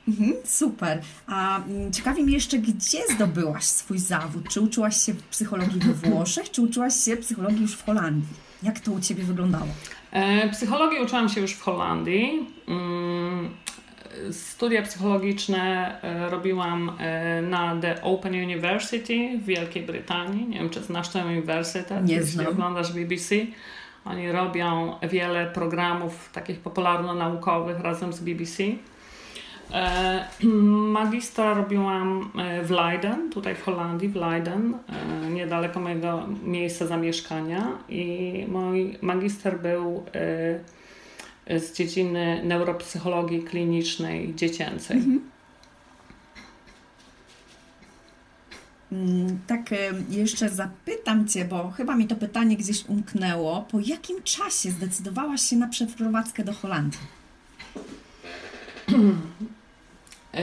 Mhm, 0.08 0.32
super. 0.44 1.00
A 1.26 1.56
mm, 1.56 1.92
ciekawi 1.92 2.22
mnie 2.22 2.34
jeszcze, 2.34 2.58
gdzie 2.58 2.98
zdobyłaś 3.14 3.64
swój 3.64 3.98
zawód? 3.98 4.48
Czy 4.48 4.60
uczyłaś 4.60 4.96
się 4.96 5.14
psychologii 5.30 5.80
we 5.80 6.10
Włoszech, 6.10 6.50
czy 6.50 6.62
uczyłaś 6.62 6.94
się 7.04 7.16
psychologii 7.16 7.62
już 7.62 7.72
w 7.76 7.84
Holandii? 7.84 8.36
Jak 8.62 8.80
to 8.80 8.92
u 8.92 9.00
Ciebie 9.00 9.24
wyglądało? 9.24 9.66
E, 10.12 10.48
Psychologii 10.48 11.00
uczyłam 11.00 11.28
się 11.28 11.40
już 11.40 11.52
w 11.52 11.60
Holandii. 11.60 12.46
Studia 14.30 14.82
psychologiczne 14.82 15.94
e, 16.02 16.30
robiłam 16.30 16.92
e, 16.98 17.42
na 17.42 17.76
The 17.80 18.02
Open 18.02 18.32
University 18.32 19.38
w 19.38 19.44
Wielkiej 19.44 19.82
Brytanii. 19.82 20.46
Nie 20.46 20.58
wiem, 20.58 20.70
czy 20.70 20.82
znasz 20.82 21.08
ten 21.08 21.26
uniwersytet. 21.26 22.04
Nie 22.04 22.14
Jeśli 22.14 22.30
znam. 22.30 22.46
oglądasz 22.46 22.92
BBC, 22.92 23.34
oni 24.04 24.32
robią 24.32 24.94
wiele 25.02 25.46
programów 25.46 26.30
takich 26.32 26.60
popularno-naukowych 26.60 27.80
razem 27.80 28.12
z 28.12 28.20
BBC. 28.20 28.62
E, 29.72 30.24
Magistra 30.98 31.54
robiłam 31.54 32.30
w 32.62 32.70
Leiden, 32.70 33.30
tutaj 33.30 33.54
w 33.54 33.62
Holandii, 33.62 34.08
w 34.08 34.16
Leiden, 34.16 34.74
niedaleko 35.30 35.80
mojego 35.80 36.22
miejsca 36.44 36.86
zamieszkania 36.86 37.68
i 37.88 38.44
mój 38.48 38.98
magister 39.02 39.60
był 39.60 40.04
z 41.48 41.72
dziedziny 41.72 42.42
neuropsychologii 42.44 43.42
klinicznej 43.42 44.34
dziecięcej. 44.34 45.02
Mm, 48.92 49.38
Tak, 49.46 49.72
e, 49.72 49.76
jeszcze 50.10 50.48
zapytam 50.48 51.28
Cię, 51.28 51.44
bo 51.44 51.70
chyba 51.70 51.96
mi 51.96 52.06
to 52.06 52.16
pytanie 52.16 52.56
gdzieś 52.56 52.84
umknęło. 52.88 53.62
Po 53.70 53.78
jakim 53.80 54.22
czasie 54.22 54.70
zdecydowałaś 54.70 55.40
się 55.42 55.56
na 55.56 55.68
przeprowadzkę 55.68 56.44
do 56.44 56.52
Holandii? 56.52 57.00
E, 60.34 60.42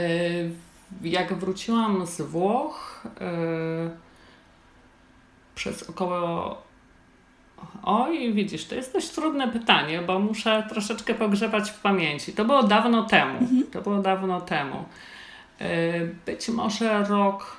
Jak 1.01 1.33
wróciłam 1.33 2.07
z 2.07 2.21
Włoch 2.21 3.07
e, 3.21 3.89
przez 5.55 5.83
około. 5.83 6.61
Oj, 7.83 8.33
widzisz, 8.33 8.65
to 8.65 8.75
jest 8.75 8.93
dość 8.93 9.09
trudne 9.09 9.47
pytanie, 9.47 10.01
bo 10.01 10.19
muszę 10.19 10.65
troszeczkę 10.69 11.13
pogrzebać 11.13 11.71
w 11.71 11.79
pamięci. 11.79 12.33
To 12.33 12.45
było 12.45 12.63
dawno 12.63 13.03
temu. 13.03 13.39
To 13.71 13.81
było 13.81 13.97
dawno 14.01 14.41
temu. 14.41 14.85
E, 15.59 16.05
Być 16.25 16.49
może 16.49 17.03
rok 17.03 17.57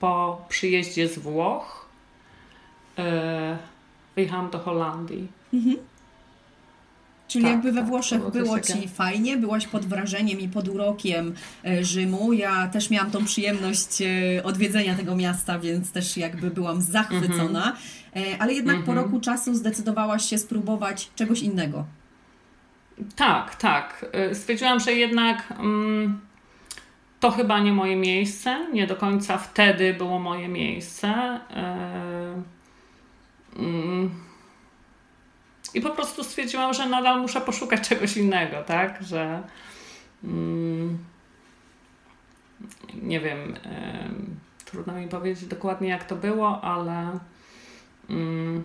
po 0.00 0.44
przyjeździe 0.48 1.08
z 1.08 1.18
Włoch 1.18 1.88
e, 2.98 3.58
wyjechałam 4.16 4.50
do 4.50 4.58
Holandii. 4.58 5.28
Czyli 7.28 7.44
Tak, 7.44 7.52
jakby 7.52 7.72
we 7.72 7.80
tak, 7.80 7.88
Włoszech 7.90 8.22
to 8.22 8.30
było 8.30 8.44
było 8.44 8.60
Ci 8.60 8.72
takiego. 8.72 8.88
fajnie, 8.94 9.36
byłaś 9.36 9.66
pod 9.66 9.86
wrażeniem 9.86 10.40
i 10.40 10.48
pod 10.48 10.68
urokiem 10.68 11.34
e, 11.64 11.84
Rzymu. 11.84 12.32
Ja 12.32 12.68
też 12.68 12.90
miałam 12.90 13.10
tą 13.10 13.24
przyjemność 13.24 14.02
e, 14.02 14.42
odwiedzenia 14.44 14.94
tego 14.94 15.16
miasta, 15.16 15.58
więc 15.58 15.92
też 15.92 16.16
jakby 16.16 16.50
byłam 16.50 16.82
zachwycona. 16.82 17.76
E, 18.16 18.38
Ale 18.38 18.52
jednak 18.52 18.76
po 18.76 18.90
Mhm. 18.92 18.98
roku 18.98 19.20
czasu 19.20 19.54
zdecydowałaś 19.54 20.24
się 20.24 20.38
spróbować 20.38 21.10
czegoś 21.16 21.42
innego. 21.42 21.84
Tak, 23.16 23.54
tak. 23.56 24.06
Stwierdziłam, 24.32 24.80
że 24.80 24.92
jednak 24.92 25.54
mm, 25.58 26.20
to 27.20 27.30
chyba 27.30 27.60
nie 27.60 27.72
moje 27.72 27.96
miejsce. 27.96 28.66
Nie 28.72 28.86
do 28.86 28.96
końca 28.96 29.38
wtedy 29.38 29.94
było 29.94 30.18
moje 30.18 30.48
miejsce. 30.48 31.40
Y, 33.56 33.60
mm. 33.62 34.10
I 35.78 35.80
po 35.80 35.90
prostu 35.90 36.24
stwierdziłam, 36.24 36.74
że 36.74 36.88
nadal 36.88 37.20
muszę 37.20 37.40
poszukać 37.40 37.88
czegoś 37.88 38.16
innego, 38.16 38.62
tak? 38.62 39.02
Że 39.02 39.42
mm, 40.24 40.98
nie 43.02 43.20
wiem, 43.20 43.54
y, 43.54 43.58
trudno 44.64 44.92
mi 44.92 45.08
powiedzieć 45.08 45.46
dokładnie 45.46 45.88
jak 45.88 46.04
to 46.04 46.16
było, 46.16 46.60
ale 46.60 47.18
mm, 48.10 48.62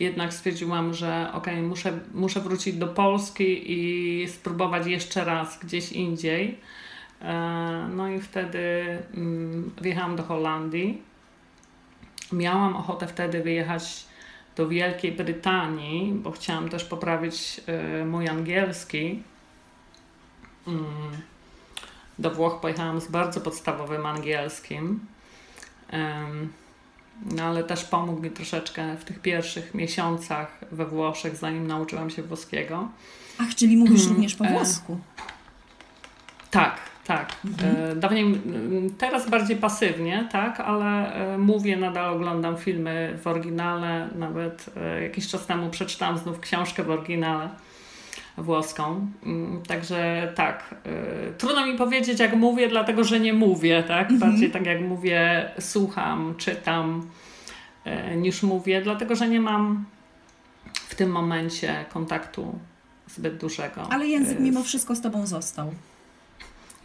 jednak 0.00 0.34
stwierdziłam, 0.34 0.94
że 0.94 1.30
okej, 1.32 1.62
muszę, 1.62 1.98
muszę 2.14 2.40
wrócić 2.40 2.76
do 2.76 2.86
Polski 2.86 3.72
i 3.72 4.28
spróbować 4.28 4.86
jeszcze 4.86 5.24
raz 5.24 5.58
gdzieś 5.58 5.92
indziej. 5.92 6.60
No 7.96 8.08
i 8.08 8.20
wtedy 8.20 8.58
mm, 9.14 9.70
wjechałam 9.80 10.16
do 10.16 10.22
Holandii. 10.22 11.02
Miałam 12.32 12.76
ochotę 12.76 13.06
wtedy 13.06 13.42
wyjechać 13.42 14.06
do 14.56 14.68
Wielkiej 14.68 15.12
Brytanii, 15.12 16.12
bo 16.12 16.30
chciałam 16.30 16.68
też 16.68 16.84
poprawić 16.84 17.60
mój 18.06 18.28
angielski. 18.28 19.22
Mm. 20.66 20.82
Do 22.18 22.30
Włoch 22.30 22.60
pojechałam 22.60 23.00
z 23.00 23.08
bardzo 23.08 23.40
podstawowym 23.40 24.06
angielskim. 24.06 25.00
No 27.24 27.42
ale 27.42 27.64
też 27.64 27.84
pomógł 27.84 28.22
mi 28.22 28.30
troszeczkę 28.30 28.96
w 28.96 29.04
tych 29.04 29.20
pierwszych 29.20 29.74
miesiącach 29.74 30.60
we 30.72 30.86
Włoszech, 30.86 31.36
zanim 31.36 31.66
nauczyłam 31.66 32.10
się 32.10 32.22
włoskiego. 32.22 32.88
Ach, 33.38 33.54
czyli 33.54 33.76
mówisz 33.76 34.00
hmm, 34.00 34.14
również 34.14 34.34
po 34.34 34.44
e, 34.44 34.52
włosku? 34.52 35.00
tak, 36.50 36.80
tak. 37.06 37.36
Mhm. 37.44 37.76
E, 37.76 37.96
dawniej, 37.96 38.40
teraz 38.98 39.30
bardziej 39.30 39.56
pasywnie, 39.56 40.28
tak, 40.32 40.60
ale 40.60 41.14
e, 41.14 41.38
mówię, 41.38 41.76
nadal 41.76 42.14
oglądam 42.14 42.56
filmy 42.56 43.18
w 43.22 43.26
oryginale. 43.26 44.08
Nawet 44.14 44.70
jakiś 45.02 45.28
czas 45.28 45.46
temu 45.46 45.70
przeczytałam 45.70 46.18
znów 46.18 46.40
książkę 46.40 46.82
w 46.82 46.90
oryginale 46.90 47.48
włoską. 48.38 49.06
Mm, 49.26 49.62
także 49.62 50.32
tak, 50.34 50.74
trudno 51.38 51.66
mi 51.66 51.78
powiedzieć, 51.78 52.20
jak 52.20 52.36
mówię, 52.36 52.68
dlatego 52.68 53.04
że 53.04 53.20
nie 53.20 53.32
mówię, 53.32 53.82
tak? 53.82 54.10
Mhm. 54.10 54.18
Bardziej 54.18 54.50
tak 54.50 54.66
jak 54.66 54.80
mówię, 54.80 55.50
słucham, 55.60 56.34
czytam, 56.38 57.08
niż 58.16 58.42
mówię, 58.42 58.82
dlatego 58.82 59.16
że 59.16 59.28
nie 59.28 59.40
mam 59.40 59.84
w 60.74 60.94
tym 60.94 61.10
momencie 61.10 61.84
kontaktu 61.92 62.58
zbyt 63.08 63.36
dużego. 63.36 63.82
Ale 63.90 64.06
język 64.06 64.40
mimo 64.40 64.62
wszystko 64.62 64.94
z 64.94 65.00
tobą 65.00 65.26
został. 65.26 65.72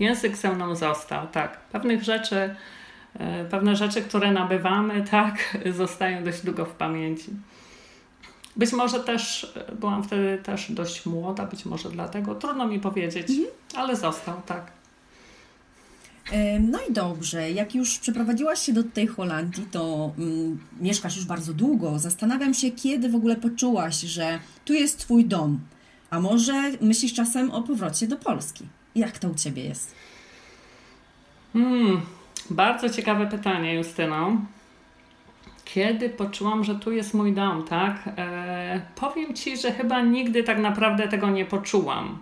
Język 0.01 0.37
ze 0.37 0.55
mną 0.55 0.75
został, 0.75 1.27
tak. 1.27 1.57
Pewnych 1.59 2.03
rzeczy, 2.03 2.55
pewne 3.49 3.75
rzeczy, 3.75 4.01
które 4.01 4.31
nabywamy, 4.31 5.03
tak, 5.11 5.57
zostają 5.75 6.23
dość 6.23 6.45
długo 6.45 6.65
w 6.65 6.71
pamięci. 6.71 7.29
Być 8.55 8.73
może 8.73 8.99
też 8.99 9.53
e, 9.69 9.75
byłam 9.75 10.03
wtedy 10.03 10.37
też 10.43 10.71
dość 10.71 11.05
młoda, 11.05 11.45
być 11.45 11.65
może 11.65 11.89
dlatego. 11.89 12.35
Trudno 12.35 12.67
mi 12.67 12.79
powiedzieć, 12.79 13.29
mhm. 13.29 13.47
ale 13.75 13.95
został, 13.95 14.41
tak. 14.45 14.71
No 16.59 16.79
i 16.89 16.93
dobrze, 16.93 17.51
jak 17.51 17.75
już 17.75 17.99
przeprowadziłaś 17.99 18.59
się 18.59 18.73
do 18.73 18.83
tej 18.83 19.07
Holandii, 19.07 19.65
to 19.71 20.11
mm, 20.17 20.59
mieszkasz 20.79 21.15
już 21.15 21.25
bardzo 21.25 21.53
długo. 21.53 21.99
Zastanawiam 21.99 22.53
się, 22.53 22.71
kiedy 22.71 23.09
w 23.09 23.15
ogóle 23.15 23.35
poczułaś, 23.35 23.95
że 23.95 24.39
tu 24.65 24.73
jest 24.73 24.99
Twój 24.99 25.25
dom. 25.25 25.59
A 26.09 26.19
może 26.19 26.71
myślisz 26.81 27.13
czasem 27.13 27.51
o 27.51 27.63
powrocie 27.63 28.07
do 28.07 28.17
Polski? 28.17 28.65
Jak 28.95 29.19
to 29.19 29.27
u 29.27 29.35
Ciebie 29.35 29.63
jest? 29.63 29.95
Hmm, 31.53 32.01
bardzo 32.49 32.89
ciekawe 32.89 33.27
pytanie, 33.27 33.75
Justyno 33.75 34.37
kiedy 35.73 36.09
poczułam, 36.09 36.63
że 36.63 36.75
tu 36.75 36.91
jest 36.91 37.13
mój 37.13 37.33
dom, 37.33 37.63
tak? 37.63 37.95
E, 38.17 38.81
powiem 38.95 39.33
Ci, 39.33 39.57
że 39.57 39.71
chyba 39.71 40.01
nigdy 40.01 40.43
tak 40.43 40.59
naprawdę 40.59 41.07
tego 41.07 41.29
nie 41.29 41.45
poczułam. 41.45 42.17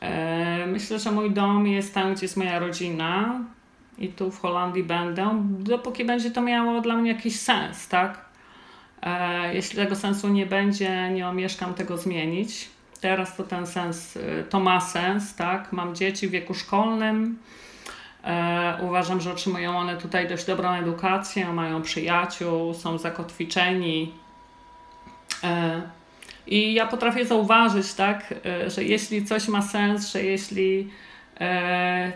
E, 0.00 0.66
myślę, 0.66 0.98
że 0.98 1.10
mój 1.10 1.30
dom 1.30 1.66
jest 1.66 1.94
tam, 1.94 2.14
gdzie 2.14 2.24
jest 2.24 2.36
moja 2.36 2.58
rodzina 2.58 3.40
i 3.98 4.08
tu 4.08 4.30
w 4.30 4.40
Holandii 4.40 4.82
będę, 4.82 5.42
dopóki 5.58 6.04
będzie 6.04 6.30
to 6.30 6.42
miało 6.42 6.80
dla 6.80 6.96
mnie 6.96 7.12
jakiś 7.12 7.40
sens, 7.40 7.88
tak? 7.88 8.24
E, 9.02 9.54
jeśli 9.54 9.76
tego 9.76 9.96
sensu 9.96 10.28
nie 10.28 10.46
będzie, 10.46 11.10
nie 11.10 11.28
omieszkam 11.28 11.74
tego 11.74 11.98
zmienić. 11.98 12.68
Teraz 13.04 13.36
to 13.36 13.42
ten 13.44 13.66
sens, 13.66 14.16
e, 14.16 14.42
to 14.42 14.60
ma 14.60 14.80
sens, 14.80 15.34
tak? 15.34 15.72
Mam 15.72 15.94
dzieci 15.94 16.28
w 16.28 16.30
wieku 16.30 16.54
szkolnym, 16.54 17.38
E, 18.24 18.76
uważam, 18.80 19.20
że 19.20 19.32
otrzymują 19.32 19.78
one 19.78 19.96
tutaj 19.96 20.28
dość 20.28 20.44
dobrą 20.44 20.72
edukację, 20.72 21.52
mają 21.52 21.82
przyjaciół, 21.82 22.74
są 22.74 22.98
zakotwiczeni. 22.98 24.12
E, 25.44 25.82
I 26.46 26.74
ja 26.74 26.86
potrafię 26.86 27.26
zauważyć, 27.26 27.94
tak, 27.94 28.34
e, 28.46 28.70
że 28.70 28.84
jeśli 28.84 29.24
coś 29.24 29.48
ma 29.48 29.62
sens, 29.62 30.12
że 30.12 30.22
jeśli 30.22 30.90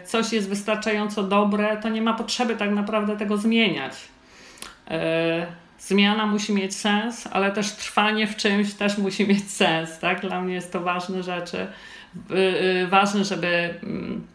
coś 0.04 0.32
jest 0.32 0.48
wystarczająco 0.48 1.22
dobre, 1.22 1.76
to 1.76 1.88
nie 1.88 2.02
ma 2.02 2.14
potrzeby 2.14 2.56
tak 2.56 2.70
naprawdę 2.70 3.16
tego 3.16 3.36
zmieniać. 3.36 3.94
Zmiana 5.78 6.26
musi 6.26 6.52
mieć 6.52 6.74
sens, 6.74 7.28
ale 7.32 7.52
też 7.52 7.72
trwanie 7.72 8.26
w 8.26 8.36
czymś 8.36 8.74
też 8.74 8.98
musi 8.98 9.28
mieć 9.28 9.50
sens. 9.50 9.98
Tak? 9.98 10.20
Dla 10.20 10.40
mnie 10.40 10.54
jest 10.54 10.72
to 10.72 10.80
ważne 10.80 11.22
rzeczy. 11.22 11.66
Ważne, 12.88 13.24
żeby 13.24 13.74
mm, 13.82 14.26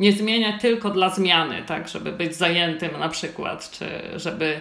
nie 0.00 0.12
zmienia 0.12 0.58
tylko 0.58 0.90
dla 0.90 1.10
zmiany, 1.10 1.62
tak, 1.66 1.88
żeby 1.88 2.12
być 2.12 2.36
zajętym 2.36 2.98
na 2.98 3.08
przykład, 3.08 3.70
czy 3.70 3.86
żeby 4.16 4.60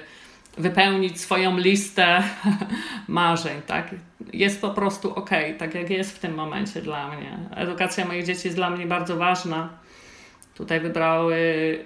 wypełnić 0.57 1.21
swoją 1.21 1.57
listę 1.57 2.23
marzeń, 3.07 3.61
tak. 3.67 3.95
Jest 4.33 4.61
po 4.61 4.69
prostu 4.69 5.15
ok, 5.15 5.29
tak 5.57 5.75
jak 5.75 5.89
jest 5.89 6.15
w 6.15 6.19
tym 6.19 6.33
momencie 6.33 6.81
dla 6.81 7.07
mnie. 7.07 7.37
Edukacja 7.55 8.05
moich 8.05 8.25
dzieci 8.25 8.41
jest 8.47 8.57
dla 8.57 8.69
mnie 8.69 8.85
bardzo 8.85 9.17
ważna. 9.17 9.69
Tutaj 10.55 10.79
wybrały 10.79 11.35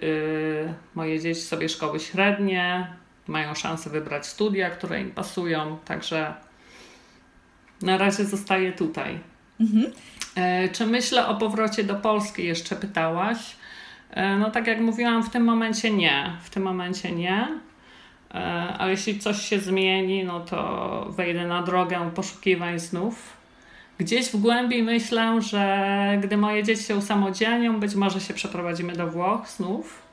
y, 0.03 0.73
moje 0.95 1.19
dzieci 1.19 1.41
sobie 1.41 1.69
szkoły 1.69 1.99
średnie, 1.99 2.87
mają 3.31 3.55
szansę 3.55 3.89
wybrać 3.89 4.25
studia, 4.25 4.69
które 4.69 5.01
im 5.01 5.11
pasują, 5.11 5.77
także 5.85 6.33
na 7.81 7.97
razie 7.97 8.25
zostaję 8.25 8.71
tutaj. 8.71 9.19
Mhm. 9.59 9.91
E, 10.35 10.69
czy 10.69 10.85
myślę 10.85 11.27
o 11.27 11.35
powrocie 11.35 11.83
do 11.83 11.95
Polski? 11.95 12.45
Jeszcze 12.45 12.75
pytałaś. 12.75 13.37
E, 14.11 14.37
no 14.37 14.51
tak 14.51 14.67
jak 14.67 14.79
mówiłam, 14.79 15.23
w 15.23 15.29
tym 15.29 15.43
momencie 15.43 15.91
nie. 15.91 16.37
W 16.41 16.49
tym 16.49 16.63
momencie 16.63 17.11
nie. 17.11 17.47
E, 18.33 18.73
a 18.79 18.87
jeśli 18.87 19.19
coś 19.19 19.41
się 19.41 19.59
zmieni, 19.59 20.23
no 20.23 20.39
to 20.39 21.07
wejdę 21.09 21.47
na 21.47 21.61
drogę 21.61 22.11
poszukiwań 22.15 22.79
znów. 22.79 23.41
Gdzieś 23.97 24.29
w 24.29 24.37
głębi 24.37 24.83
myślę, 24.83 25.41
że 25.41 26.17
gdy 26.23 26.37
moje 26.37 26.63
dzieci 26.63 26.83
się 26.83 26.95
usamodzielnią, 26.95 27.79
być 27.79 27.95
może 27.95 28.21
się 28.21 28.33
przeprowadzimy 28.33 28.93
do 28.93 29.07
Włoch 29.07 29.49
znów. 29.49 30.10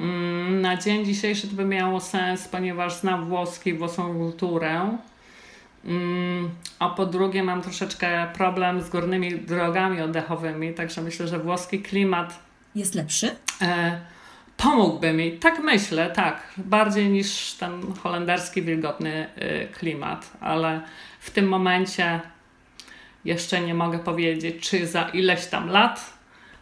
Mm, 0.00 0.60
na 0.60 0.76
dzień 0.76 1.04
dzisiejszy 1.04 1.48
to 1.48 1.54
by 1.54 1.64
miało 1.64 2.00
sens, 2.00 2.48
ponieważ 2.48 2.94
znam 2.94 3.28
włoski, 3.28 3.74
włoską 3.74 4.14
kulturę. 4.14 4.98
Mm, 5.84 6.50
a 6.78 6.88
po 6.88 7.06
drugie, 7.06 7.42
mam 7.42 7.62
troszeczkę 7.62 8.26
problem 8.34 8.82
z 8.82 8.88
górnymi 8.88 9.38
drogami 9.38 10.00
oddechowymi, 10.00 10.74
także 10.74 11.02
myślę, 11.02 11.28
że 11.28 11.38
włoski 11.38 11.82
klimat 11.82 12.38
jest 12.74 12.94
lepszy. 12.94 13.36
E, 13.62 14.00
pomógłby 14.56 15.12
mi, 15.12 15.32
tak 15.32 15.58
myślę, 15.58 16.10
tak, 16.10 16.54
bardziej 16.56 17.08
niż 17.08 17.52
ten 17.52 17.94
holenderski 18.02 18.62
wilgotny 18.62 19.26
y, 19.42 19.68
klimat, 19.78 20.30
ale 20.40 20.80
w 21.20 21.30
tym 21.30 21.48
momencie 21.48 22.20
jeszcze 23.24 23.60
nie 23.60 23.74
mogę 23.74 23.98
powiedzieć, 23.98 24.70
czy 24.70 24.86
za 24.86 25.02
ileś 25.02 25.46
tam 25.46 25.68
lat 25.68 26.19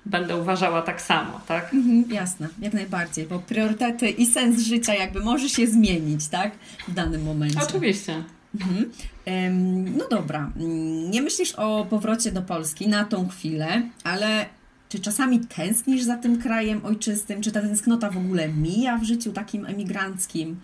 będę 0.09 0.37
uważała 0.37 0.83
tak 0.83 1.03
samo, 1.03 1.40
tak? 1.47 1.75
Mhm, 1.75 2.05
jasne, 2.11 2.49
jak 2.59 2.73
najbardziej, 2.73 3.27
bo 3.27 3.38
priorytety 3.38 4.11
i 4.11 4.27
sens 4.27 4.61
życia 4.61 4.94
jakby 4.94 5.21
może 5.21 5.49
się 5.49 5.66
zmienić, 5.66 6.29
tak? 6.29 6.53
W 6.88 6.94
danym 6.94 7.23
momencie. 7.23 7.61
Oczywiście. 7.68 8.25
Mhm. 8.61 8.90
No 9.97 10.09
dobra, 10.11 10.51
nie 11.11 11.23
myślisz 11.23 11.53
o 11.53 11.87
powrocie 11.90 12.33
do 12.33 12.42
Polski 12.42 12.88
na 12.88 13.05
tą 13.05 13.29
chwilę, 13.29 13.83
ale 14.05 14.47
czy 14.88 14.99
czasami 14.99 15.40
tęsknisz 15.40 16.03
za 16.03 16.16
tym 16.16 16.42
krajem 16.42 16.85
ojczystym? 16.85 17.42
Czy 17.42 17.53
ta 17.53 17.61
tęsknota 17.61 18.11
w 18.11 18.16
ogóle 18.16 18.49
mija 18.49 18.99
w 18.99 19.05
życiu 19.05 19.33
takim 19.33 19.66
emigranckim? 19.66 20.61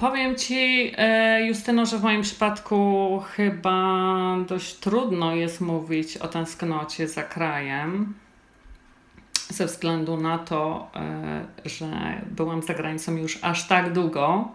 Powiem 0.00 0.36
Ci, 0.36 0.92
e, 0.96 1.46
Justyno, 1.46 1.86
że 1.86 1.98
w 1.98 2.02
moim 2.02 2.22
przypadku 2.22 3.22
chyba 3.32 4.36
dość 4.48 4.74
trudno 4.74 5.34
jest 5.34 5.60
mówić 5.60 6.16
o 6.16 6.28
tęsknocie 6.28 7.08
za 7.08 7.22
krajem, 7.22 8.14
ze 9.48 9.66
względu 9.66 10.16
na 10.16 10.38
to, 10.38 10.90
e, 10.96 11.68
że 11.68 12.20
byłam 12.30 12.62
za 12.62 12.74
granicą 12.74 13.16
już 13.16 13.38
aż 13.42 13.68
tak 13.68 13.92
długo, 13.92 14.48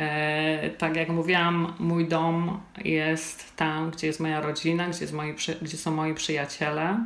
E, 0.00 0.70
tak 0.70 0.96
jak 0.96 1.08
mówiłam, 1.08 1.74
mój 1.78 2.08
dom 2.08 2.60
jest 2.84 3.56
tam, 3.56 3.90
gdzie 3.90 4.06
jest 4.06 4.20
moja 4.20 4.40
rodzina, 4.40 4.88
gdzie, 4.88 5.06
moi, 5.12 5.34
gdzie 5.62 5.76
są 5.76 5.90
moi 5.90 6.14
przyjaciele. 6.14 7.04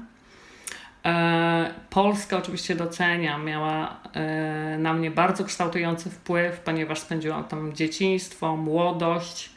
E, 1.05 1.75
Polska 1.91 2.39
oczywiście 2.39 2.75
doceniam, 2.77 3.45
miała 3.45 4.01
e, 4.13 4.79
na 4.79 4.93
mnie 4.93 5.11
bardzo 5.11 5.45
kształtujący 5.45 6.11
wpływ, 6.11 6.61
ponieważ 6.61 6.99
spędziłam 6.99 7.45
tam 7.45 7.73
dzieciństwo, 7.73 8.57
młodość, 8.57 9.51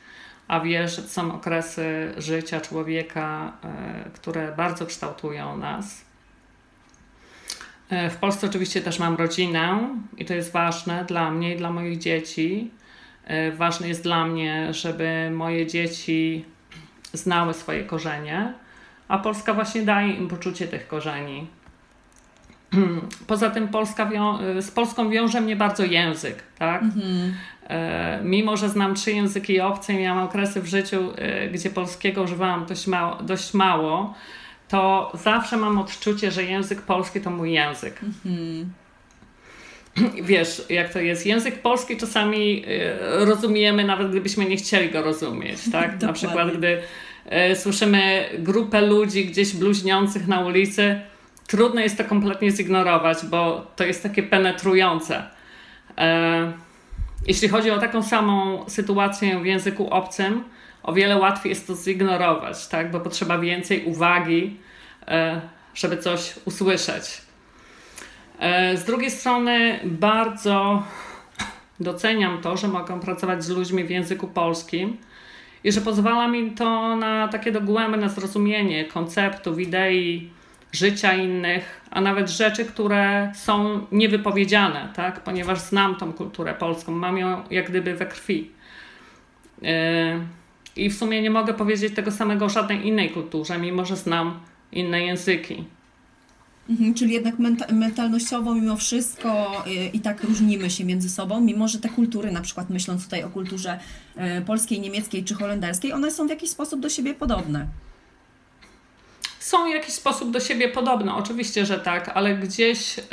a 0.48 0.60
wiesz, 0.60 1.08
są 1.08 1.36
okresy 1.36 2.14
życia 2.18 2.62
człowieka, 2.62 3.54
które 4.14 4.52
bardzo 4.58 4.86
kształtują 4.86 5.58
nas. 5.58 6.06
W 8.10 8.16
Polsce 8.16 8.48
oczywiście 8.48 8.82
też 8.82 9.00
mam 9.00 9.16
rodzinę 9.16 9.90
i 10.18 10.26
to 10.26 10.34
jest 10.34 10.52
ważne 10.52 11.06
dla 11.06 11.32
mnie 11.32 11.56
i 11.56 11.58
dla 11.58 11.72
moich 11.72 11.98
dzieci. 11.98 12.72
E, 13.24 13.52
ważne 13.52 13.88
jest 13.88 14.04
dla 14.04 14.26
mnie, 14.26 14.74
żeby 14.74 15.30
moje 15.34 15.68
dzieci 15.68 16.46
znały 17.14 17.54
swoje 17.54 17.84
korzenie, 17.84 18.54
a 19.08 19.18
Polska 19.18 19.54
właśnie 19.54 19.82
daje 19.82 20.14
im 20.14 20.28
poczucie 20.28 20.68
tych 20.68 20.88
korzeni. 20.88 21.48
Poza 23.28 23.50
tym 23.50 23.68
Polska 23.68 24.10
z 24.60 24.72
Polską 24.72 25.10
wiąże 25.10 25.42
mnie 25.42 25.56
bardzo 25.56 25.84
język, 25.84 26.44
tak? 26.60 26.84
Mhm. 26.84 27.34
E, 27.68 28.20
mimo, 28.24 28.58
że 28.58 28.70
znam 28.70 28.96
trzy 28.96 29.12
języki 29.12 29.62
obce 29.62 29.94
i 29.94 29.98
miałam 29.98 30.24
okresy 30.24 30.62
w 30.62 30.68
życiu, 30.68 31.14
e, 31.16 31.50
gdzie 31.50 31.70
polskiego 31.70 32.24
używałam 32.24 32.66
dość 32.66 32.88
mało, 32.88 33.24
dość 33.24 33.54
mało 33.54 34.14
to 34.68 35.12
zawsze 35.24 35.58
mam 35.58 35.78
odczucie, 35.78 36.32
że 36.32 36.44
język 36.44 36.82
polski 36.82 37.22
to 37.22 37.30
mój 37.30 37.54
język. 37.54 38.00
Mhm. 38.04 38.74
Wiesz, 40.24 40.66
jak 40.70 40.94
to 40.94 41.00
jest? 41.00 41.26
Język 41.26 41.62
polski 41.62 41.98
czasami 41.98 42.64
e, 42.68 43.26
rozumiemy, 43.26 43.84
nawet 43.84 44.10
gdybyśmy 44.10 44.46
nie 44.46 44.58
chcieli 44.58 44.90
go 44.90 45.02
rozumieć, 45.02 45.58
tak? 45.72 46.02
Na 46.02 46.14
przykład, 46.14 46.58
gdy 46.58 46.82
słyszymy 47.56 48.30
grupę 48.40 48.82
ludzi 48.82 49.26
gdzieś 49.26 49.56
bluźniących 49.56 50.28
na 50.28 50.40
ulicy, 50.40 51.02
trudno 51.48 51.82
jest 51.82 51.98
to 51.98 52.04
kompletnie 52.04 52.52
zignorować, 52.52 53.18
bo 53.26 53.72
to 53.76 53.84
jest 53.84 54.04
takie 54.04 54.24
penetrujące. 54.24 55.24
Jeśli 57.28 57.48
chodzi 57.48 57.72
o 57.72 57.80
taką 57.80 58.04
samą 58.04 58.66
sytuację 58.70 59.40
w 59.40 59.46
języku 59.46 59.90
obcym, 59.90 60.44
o 60.84 60.94
wiele 60.94 61.18
łatwiej 61.18 61.50
jest 61.50 61.68
to 61.68 61.76
zignorować, 61.76 62.68
tak? 62.68 62.92
bo 62.92 63.00
potrzeba 63.00 63.38
więcej 63.38 63.86
uwagi, 63.86 64.58
e, 65.08 65.42
żeby 65.76 65.98
coś 65.98 66.36
usłyszeć. 66.46 67.22
E, 68.40 68.78
z 68.78 68.84
drugiej 68.84 69.12
strony, 69.12 69.80
bardzo 69.84 70.84
doceniam 71.80 72.42
to, 72.42 72.58
że 72.58 72.68
mogę 72.68 73.00
pracować 73.00 73.44
z 73.44 73.50
ludźmi 73.50 73.84
w 73.84 73.90
języku 73.90 74.28
polskim 74.28 74.98
i 75.64 75.72
że 75.72 75.82
pozwala 75.82 76.28
mi 76.28 76.52
to 76.52 76.96
na 76.96 77.28
takie 77.28 77.52
dogłębne 77.52 78.10
zrozumienie 78.10 78.86
konceptów, 78.86 79.60
idei, 79.60 80.30
życia 80.72 81.14
innych, 81.14 81.82
a 81.92 82.02
nawet 82.02 82.30
rzeczy, 82.30 82.66
które 82.66 83.32
są 83.36 83.86
niewypowiedziane, 83.92 84.90
tak? 84.96 85.20
ponieważ 85.20 85.60
znam 85.60 85.96
tą 85.96 86.14
kulturę 86.14 86.54
polską, 86.54 86.92
mam 86.92 87.18
ją 87.18 87.44
jak 87.52 87.70
gdyby 87.70 87.96
we 87.96 88.06
krwi. 88.06 88.52
Yy, 89.62 89.70
I 90.76 90.90
w 90.90 90.98
sumie 90.98 91.22
nie 91.22 91.30
mogę 91.30 91.54
powiedzieć 91.54 91.96
tego 91.96 92.12
samego 92.12 92.46
o 92.46 92.50
żadnej 92.50 92.88
innej 92.88 93.10
kulturze, 93.10 93.58
mimo 93.58 93.86
że 93.86 93.96
znam 93.96 94.40
inne 94.72 95.02
języki. 95.02 95.64
Mhm, 96.70 96.94
czyli 96.94 97.14
jednak 97.14 97.36
mentalnościowo 97.72 98.56
mimo 98.56 98.78
wszystko 98.78 99.64
y, 99.68 99.72
i 99.94 100.00
tak 100.00 100.24
różnimy 100.24 100.70
się 100.70 100.86
między 100.86 101.10
sobą, 101.10 101.42
mimo 101.42 101.68
że 101.68 101.80
te 101.80 101.90
kultury, 101.90 102.32
na 102.32 102.42
przykład 102.42 102.70
myśląc 102.70 103.04
tutaj 103.04 103.24
o 103.24 103.30
kulturze 103.30 103.80
y, 104.40 104.42
polskiej, 104.42 104.80
niemieckiej 104.80 105.24
czy 105.24 105.36
holenderskiej, 105.36 105.94
one 105.94 106.12
są 106.12 106.28
w 106.28 106.30
jakiś 106.30 106.50
sposób 106.50 106.80
do 106.80 106.90
siebie 106.90 107.14
podobne 107.14 107.68
są 109.40 109.70
w 109.70 109.74
jakiś 109.74 109.94
sposób 109.94 110.32
do 110.32 110.40
siebie 110.40 110.70
podobne. 110.70 111.16
Oczywiście, 111.16 111.66
że 111.66 111.80
tak, 111.80 112.10
ale 112.10 112.36
gdzieś 112.36 113.00
y, 113.00 113.04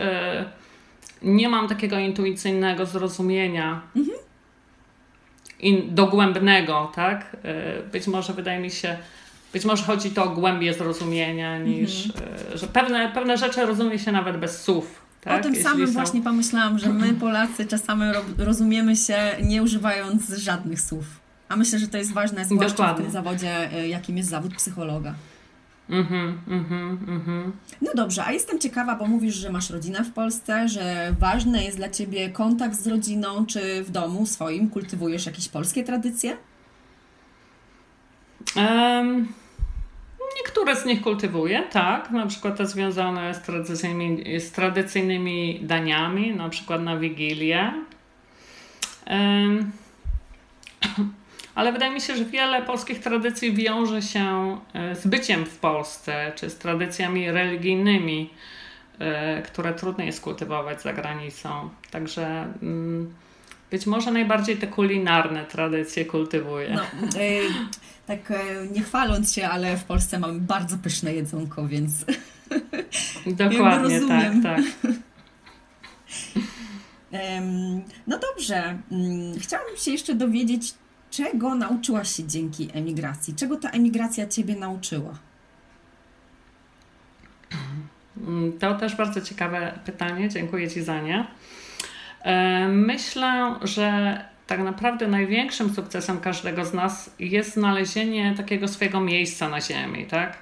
nie 1.22 1.48
mam 1.48 1.68
takiego 1.68 1.98
intuicyjnego 1.98 2.86
zrozumienia. 2.86 3.82
Mhm. 3.96 4.18
In, 5.60 5.94
dogłębnego, 5.94 6.92
tak? 6.94 7.36
Być 7.92 8.06
może 8.06 8.32
wydaje 8.32 8.60
mi 8.60 8.70
się, 8.70 8.96
być 9.54 9.64
może 9.64 9.84
chodzi 9.84 10.10
to 10.10 10.24
o 10.24 10.28
głębie 10.28 10.74
zrozumienia, 10.74 11.58
niż 11.58 12.06
mhm. 12.06 12.54
y, 12.54 12.58
że 12.58 12.66
pewne, 12.66 13.12
pewne 13.12 13.38
rzeczy 13.38 13.66
rozumie 13.66 13.98
się 13.98 14.12
nawet 14.12 14.36
bez 14.36 14.62
słów. 14.62 15.00
Tak? 15.20 15.40
O 15.40 15.42
tym 15.42 15.54
Jeśli 15.54 15.70
samym 15.70 15.86
są... 15.86 15.92
właśnie 15.92 16.22
pomyślałam, 16.22 16.78
że 16.78 16.88
my 16.88 17.14
Polacy 17.14 17.66
czasami 17.66 18.02
rozumiemy 18.38 18.96
się 18.96 19.16
nie 19.42 19.62
używając 19.62 20.28
żadnych 20.28 20.80
słów. 20.80 21.04
A 21.48 21.56
myślę, 21.56 21.78
że 21.78 21.88
to 21.88 21.98
jest 21.98 22.12
ważne, 22.12 22.44
zwłaszcza 22.44 22.68
Dokładnie. 22.68 23.02
w 23.02 23.04
tym 23.04 23.12
zawodzie, 23.12 23.70
jakim 23.88 24.16
jest 24.16 24.28
zawód 24.28 24.54
psychologa. 24.54 25.14
Mhm, 25.90 26.38
mhm, 26.48 26.98
mhm. 27.08 27.52
No 27.82 27.90
dobrze, 27.94 28.24
a 28.24 28.32
jestem 28.32 28.58
ciekawa, 28.60 28.96
bo 28.96 29.06
mówisz, 29.06 29.34
że 29.34 29.52
masz 29.52 29.70
rodzinę 29.70 30.04
w 30.04 30.12
Polsce, 30.12 30.68
że 30.68 31.14
ważny 31.20 31.64
jest 31.64 31.76
dla 31.76 31.90
Ciebie 31.90 32.30
kontakt 32.30 32.76
z 32.76 32.86
rodziną, 32.86 33.46
czy 33.46 33.84
w 33.84 33.90
domu 33.90 34.26
swoim 34.26 34.70
kultywujesz 34.70 35.26
jakieś 35.26 35.48
polskie 35.48 35.84
tradycje? 35.84 36.36
Um, 38.56 39.28
niektóre 40.36 40.76
z 40.76 40.84
nich 40.84 41.02
kultywuję, 41.02 41.62
tak, 41.62 42.10
na 42.10 42.26
przykład 42.26 42.56
te 42.56 42.66
związane 42.66 43.34
z 43.34 43.42
tradycyjnymi, 43.42 44.40
z 44.40 44.52
tradycyjnymi 44.52 45.60
daniami, 45.62 46.34
na 46.34 46.48
przykład 46.48 46.82
na 46.82 46.96
Wigilię. 46.96 47.72
Um, 49.10 49.72
ale 51.54 51.72
wydaje 51.72 51.92
mi 51.92 52.00
się, 52.00 52.16
że 52.16 52.24
wiele 52.24 52.62
polskich 52.62 53.00
tradycji 53.00 53.54
wiąże 53.54 54.02
się 54.02 54.58
e, 54.74 54.96
z 54.96 55.06
byciem 55.06 55.46
w 55.46 55.58
Polsce, 55.58 56.32
czy 56.36 56.50
z 56.50 56.58
tradycjami 56.58 57.30
religijnymi, 57.30 58.30
e, 58.98 59.42
które 59.42 59.74
trudno 59.74 60.04
jest 60.04 60.20
kultywować 60.20 60.82
za 60.82 60.92
granicą. 60.92 61.70
Także 61.90 62.52
mm, 62.62 63.14
być 63.70 63.86
może 63.86 64.10
najbardziej 64.10 64.56
te 64.56 64.66
kulinarne 64.66 65.44
tradycje 65.44 66.04
kultywuję. 66.04 66.74
No, 66.74 66.82
e, 66.82 67.40
tak 68.06 68.32
nie 68.72 68.82
chwaląc 68.82 69.34
się, 69.34 69.48
ale 69.48 69.76
w 69.76 69.84
Polsce 69.84 70.18
mamy 70.18 70.40
bardzo 70.40 70.78
pyszne 70.78 71.14
jedzonko, 71.14 71.68
więc. 71.68 72.04
Dokładnie, 73.26 74.00
tak, 74.08 74.32
tak. 74.42 74.60
No 78.06 78.18
dobrze. 78.18 78.78
Mm, 78.92 79.38
chciałabym 79.38 79.76
się 79.76 79.90
jeszcze 79.90 80.14
dowiedzieć, 80.14 80.74
czego 81.10 81.54
nauczyłaś 81.54 82.16
się 82.16 82.24
dzięki 82.24 82.68
emigracji? 82.72 83.34
Czego 83.34 83.56
ta 83.56 83.70
emigracja 83.70 84.26
Ciebie 84.26 84.56
nauczyła? 84.56 85.18
To 88.60 88.74
też 88.74 88.96
bardzo 88.96 89.20
ciekawe 89.20 89.78
pytanie. 89.84 90.28
Dziękuję 90.28 90.70
Ci 90.70 90.82
za 90.82 91.00
nie. 91.00 91.26
E, 92.22 92.68
myślę, 92.68 93.54
że 93.62 94.18
tak 94.46 94.60
naprawdę 94.60 95.08
największym 95.08 95.74
sukcesem 95.74 96.20
każdego 96.20 96.64
z 96.64 96.74
nas 96.74 97.10
jest 97.18 97.52
znalezienie 97.54 98.34
takiego 98.36 98.68
swojego 98.68 99.00
miejsca 99.00 99.48
na 99.48 99.60
Ziemi, 99.60 100.06
tak? 100.06 100.38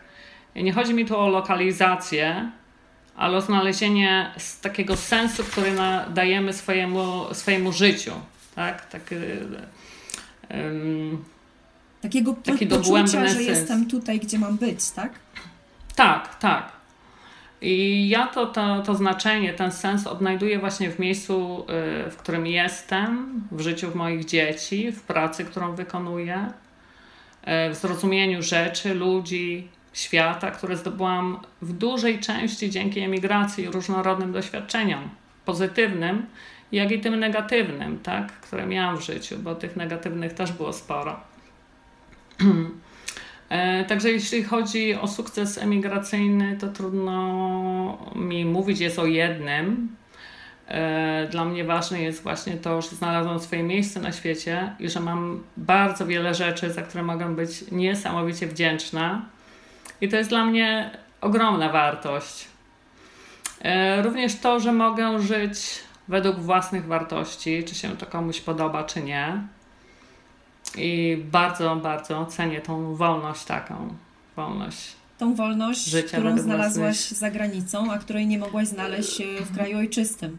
Nie 0.56 0.72
chodzi 0.72 0.94
mi 0.94 1.06
tu 1.06 1.16
o 1.16 1.28
lokalizację, 1.28 2.50
ale 3.16 3.36
o 3.36 3.40
znalezienie 3.40 4.34
takiego 4.62 4.96
sensu, 4.96 5.44
który 5.44 5.72
dajemy 6.14 6.52
swojemu, 6.52 7.24
swojemu 7.32 7.72
życiu, 7.72 8.12
tak? 8.54 8.86
tak 8.86 9.02
um, 10.50 11.24
Takiego 12.02 12.34
taki 12.44 12.66
poczucia, 12.66 13.26
że 13.26 13.42
jestem 13.42 13.86
tutaj, 13.86 14.20
gdzie 14.20 14.38
mam 14.38 14.56
być, 14.56 14.90
tak? 14.90 15.12
Tak, 15.96 16.38
tak. 16.38 16.71
I 17.62 18.09
ja 18.09 18.27
to, 18.27 18.46
to, 18.46 18.83
to 18.83 18.94
znaczenie, 18.94 19.53
ten 19.53 19.72
sens 19.72 20.07
odnajduję 20.07 20.59
właśnie 20.59 20.90
w 20.90 20.98
miejscu, 20.98 21.66
y, 22.07 22.11
w 22.11 22.16
którym 22.16 22.46
jestem, 22.46 23.42
w 23.53 23.61
życiu 23.61 23.90
moich 23.94 24.25
dzieci, 24.25 24.92
w 24.92 25.03
pracy, 25.03 25.44
którą 25.44 25.75
wykonuję, 25.75 26.46
y, 27.68 27.70
w 27.70 27.75
zrozumieniu 27.75 28.42
rzeczy, 28.42 28.94
ludzi, 28.94 29.68
świata, 29.92 30.51
które 30.51 30.77
zdobyłam 30.77 31.40
w 31.62 31.72
dużej 31.72 32.20
części 32.20 32.70
dzięki 32.70 33.01
emigracji 33.01 33.64
i 33.64 33.70
różnorodnym 33.70 34.33
doświadczeniom 34.33 35.09
pozytywnym, 35.44 36.27
jak 36.72 36.90
i 36.90 37.01
tym 37.01 37.18
negatywnym, 37.18 37.98
tak, 37.98 38.33
które 38.33 38.66
miałam 38.66 38.96
w 38.96 39.05
życiu, 39.05 39.38
bo 39.38 39.55
tych 39.55 39.77
negatywnych 39.77 40.33
też 40.33 40.53
było 40.53 40.72
sporo. 40.72 41.20
E, 43.52 43.84
także 43.84 44.10
jeśli 44.10 44.44
chodzi 44.44 44.94
o 44.94 45.08
sukces 45.08 45.58
emigracyjny, 45.58 46.56
to 46.60 46.68
trudno 46.68 48.12
mi 48.14 48.44
mówić 48.44 48.80
jest 48.80 48.98
o 48.98 49.06
jednym. 49.06 49.96
E, 50.68 51.28
dla 51.30 51.44
mnie 51.44 51.64
ważne 51.64 52.02
jest 52.02 52.22
właśnie 52.22 52.52
to, 52.52 52.82
że 52.82 52.88
znalazłam 52.88 53.40
swoje 53.40 53.62
miejsce 53.62 54.00
na 54.00 54.12
świecie 54.12 54.72
i 54.78 54.88
że 54.88 55.00
mam 55.00 55.42
bardzo 55.56 56.06
wiele 56.06 56.34
rzeczy, 56.34 56.72
za 56.72 56.82
które 56.82 57.02
mogę 57.02 57.34
być 57.34 57.70
niesamowicie 57.70 58.46
wdzięczna. 58.46 59.24
I 60.00 60.08
to 60.08 60.16
jest 60.16 60.30
dla 60.30 60.44
mnie 60.44 60.90
ogromna 61.20 61.68
wartość. 61.68 62.48
E, 63.60 64.02
również 64.02 64.38
to, 64.38 64.60
że 64.60 64.72
mogę 64.72 65.22
żyć 65.22 65.58
według 66.08 66.36
własnych 66.36 66.86
wartości, 66.86 67.64
czy 67.64 67.74
się 67.74 67.96
to 67.96 68.06
komuś 68.06 68.40
podoba, 68.40 68.84
czy 68.84 69.02
nie. 69.02 69.42
I 70.76 71.22
bardzo, 71.30 71.76
bardzo 71.76 72.26
cenię 72.26 72.61
tą 72.61 72.94
wolność 72.94 73.44
taką. 73.44 73.94
Wolność. 74.37 74.92
Tą 75.18 75.35
wolność, 75.35 75.85
życia 75.85 76.18
którą 76.18 76.38
znalazłaś 76.38 76.96
za 76.96 77.30
granicą, 77.30 77.92
a 77.92 77.98
której 77.98 78.26
nie 78.26 78.38
mogłaś 78.38 78.68
znaleźć 78.68 79.20
e, 79.20 79.24
w 79.44 79.54
kraju 79.54 79.78
ojczystym. 79.78 80.38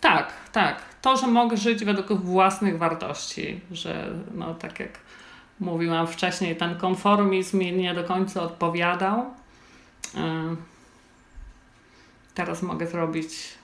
Tak, 0.00 0.32
tak. 0.52 0.82
To, 1.02 1.16
że 1.16 1.26
mogę 1.26 1.56
żyć 1.56 1.84
według 1.84 2.20
własnych 2.20 2.78
wartości, 2.78 3.60
że 3.70 4.10
no 4.34 4.54
tak 4.54 4.80
jak 4.80 4.98
mówiłam 5.60 6.06
wcześniej, 6.06 6.56
ten 6.56 6.76
konformizm 6.76 7.58
mi 7.58 7.72
nie 7.72 7.94
do 7.94 8.04
końca 8.04 8.42
odpowiadał. 8.42 9.18
E, 10.14 10.56
teraz 12.34 12.62
mogę 12.62 12.86
zrobić 12.86 13.58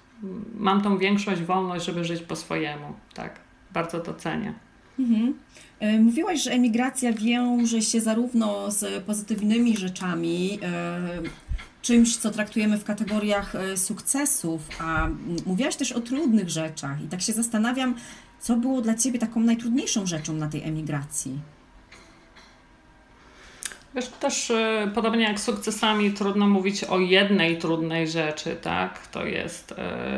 mam 0.55 0.83
tą 0.83 0.99
większość 0.99 1.43
wolność, 1.43 1.85
żeby 1.85 2.05
żyć 2.05 2.23
po 2.23 2.37
swojemu, 2.37 2.95
tak. 3.15 3.41
Bardzo 3.73 4.01
to 4.01 4.15
cenię. 4.15 4.55
Mhm. 4.99 5.35
E, 5.81 6.01
mówiłaś, 6.01 6.43
że 6.43 6.51
emigracja 6.51 7.13
wiąże 7.13 7.83
się 7.83 8.01
zarówno 8.01 8.71
z 8.71 9.05
pozytywnymi 9.05 9.77
rzeczami, 9.77 10.59
e, 10.63 11.01
czymś, 11.83 12.17
co 12.17 12.31
traktujemy 12.31 12.79
w 12.79 12.85
kategoriach 12.85 13.55
e, 13.55 13.77
sukcesów, 13.77 14.69
a 14.81 15.09
mówiłaś 15.47 15.77
też 15.77 15.93
o 15.93 16.01
trudnych 16.01 16.51
rzeczach. 16.51 17.03
I 17.03 17.09
tak 17.09 17.23
się 17.23 17.33
zastanawiam, 17.33 17.95
co 18.41 18.57
było 18.57 18.81
dla 18.81 18.95
Ciebie 18.95 19.19
taką 19.19 19.41
najtrudniejszą 19.41 20.07
rzeczą 20.07 20.33
na 20.33 20.49
tej 20.49 20.63
emigracji? 20.63 21.39
Wiesz, 23.95 24.09
też 24.09 24.51
y, 24.51 24.91
podobnie 24.95 25.25
jak 25.25 25.41
z 25.41 25.43
sukcesami, 25.43 26.13
trudno 26.13 26.47
mówić 26.47 26.85
o 26.85 26.99
jednej 26.99 27.59
trudnej 27.59 28.09
rzeczy, 28.09 28.57
tak? 28.57 29.07
To 29.07 29.27
jest 29.27 29.73
y, 29.73 29.75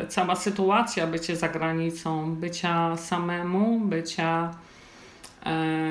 cała 0.09 0.37
sytuacja 0.37 1.07
bycia 1.07 1.37
za 1.37 1.49
granicą, 1.49 2.35
bycia 2.35 2.97
samemu, 2.97 3.81
bycia 3.81 4.55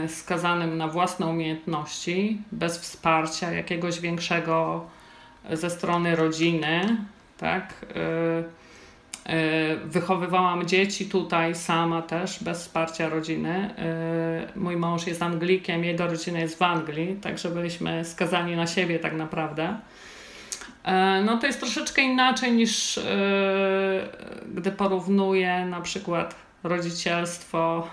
y, 0.05 0.09
skazanym 0.09 0.77
na 0.77 0.87
własne 0.87 1.25
umiejętności, 1.25 2.41
bez 2.51 2.77
wsparcia 2.79 3.51
jakiegoś 3.51 3.99
większego 3.99 4.85
ze 5.51 5.69
strony 5.69 6.15
rodziny, 6.15 6.97
tak? 7.37 7.85
Y, 7.91 8.64
wychowywałam 9.85 10.67
dzieci 10.67 11.05
tutaj 11.05 11.55
sama 11.55 12.01
też, 12.01 12.43
bez 12.43 12.59
wsparcia 12.59 13.09
rodziny. 13.09 13.75
E, 13.77 14.47
mój 14.55 14.77
mąż 14.77 15.07
jest 15.07 15.21
Anglikiem, 15.21 15.83
jego 15.83 16.07
rodzina 16.07 16.39
jest 16.39 16.57
w 16.57 16.61
Anglii, 16.61 17.15
także 17.15 17.49
byliśmy 17.49 18.05
skazani 18.05 18.55
na 18.55 18.67
siebie 18.67 18.99
tak 18.99 19.13
naprawdę. 19.13 19.77
E, 20.83 21.23
no 21.25 21.37
to 21.37 21.47
jest 21.47 21.59
troszeczkę 21.59 22.01
inaczej 22.01 22.51
niż 22.51 22.99
gdy 24.55 24.71
porównuję 24.71 25.65
na 25.65 25.81
przykład 25.81 26.44
rodzicielstwo 26.65 27.87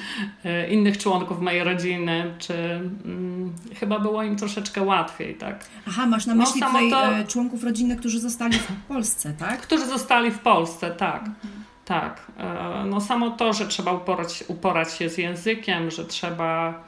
innych 0.74 0.98
członków 0.98 1.40
mojej 1.40 1.64
rodziny, 1.64 2.34
czy 2.38 2.54
hmm, 3.02 3.52
chyba 3.80 3.98
było 3.98 4.22
im 4.22 4.36
troszeczkę 4.36 4.82
łatwiej, 4.82 5.34
tak? 5.34 5.64
Aha, 5.88 6.06
masz 6.06 6.26
na 6.26 6.34
myśli 6.34 6.60
no, 6.60 6.66
tutaj 6.66 6.90
to, 6.90 7.16
e, 7.16 7.24
członków 7.24 7.64
rodziny, 7.64 7.96
którzy 7.96 8.20
zostali 8.20 8.58
w 8.58 8.72
Polsce, 8.88 9.34
tak? 9.38 9.60
Którzy 9.60 9.86
zostali 9.86 10.30
w 10.30 10.38
Polsce, 10.38 10.90
tak. 10.90 11.20
Mhm. 11.20 11.64
Tak. 11.84 12.26
E, 12.38 12.84
no 12.86 13.00
samo 13.00 13.30
to, 13.30 13.52
że 13.52 13.66
trzeba 13.66 13.92
uporać, 13.92 14.44
uporać 14.48 14.92
się 14.92 15.08
z 15.08 15.18
językiem, 15.18 15.90
że 15.90 16.04
trzeba 16.04 16.84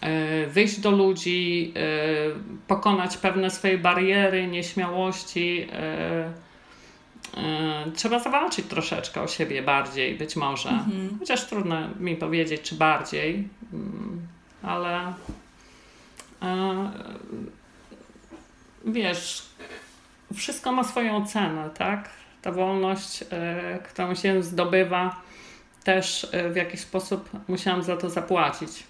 e, 0.00 0.46
wyjść 0.46 0.80
do 0.80 0.90
ludzi, 0.90 1.74
pokonać 2.66 3.16
pewne 3.16 3.50
swoje 3.50 3.78
bariery, 3.78 4.46
nieśmiałości, 4.46 5.66
trzeba 7.94 8.18
zawalczyć 8.18 8.66
troszeczkę 8.66 9.22
o 9.22 9.28
siebie 9.28 9.62
bardziej, 9.62 10.14
być 10.14 10.36
może. 10.36 10.68
Mhm. 10.68 11.16
Chociaż 11.18 11.46
trudno 11.46 11.76
mi 12.00 12.16
powiedzieć, 12.16 12.62
czy 12.62 12.74
bardziej, 12.74 13.48
mm, 13.72 14.26
ale 14.62 15.12
e, 16.42 16.90
wiesz, 18.84 19.42
wszystko 20.34 20.72
ma 20.72 20.84
swoją 20.84 21.26
cenę, 21.26 21.70
tak? 21.70 22.10
Ta 22.42 22.52
wolność, 22.52 23.24
e, 23.30 23.78
którą 23.88 24.14
się 24.14 24.42
zdobywa, 24.42 25.20
też 25.84 26.26
w 26.52 26.56
jakiś 26.56 26.80
sposób 26.80 27.30
musiałam 27.48 27.82
za 27.82 27.96
to 27.96 28.10
zapłacić. 28.10 28.84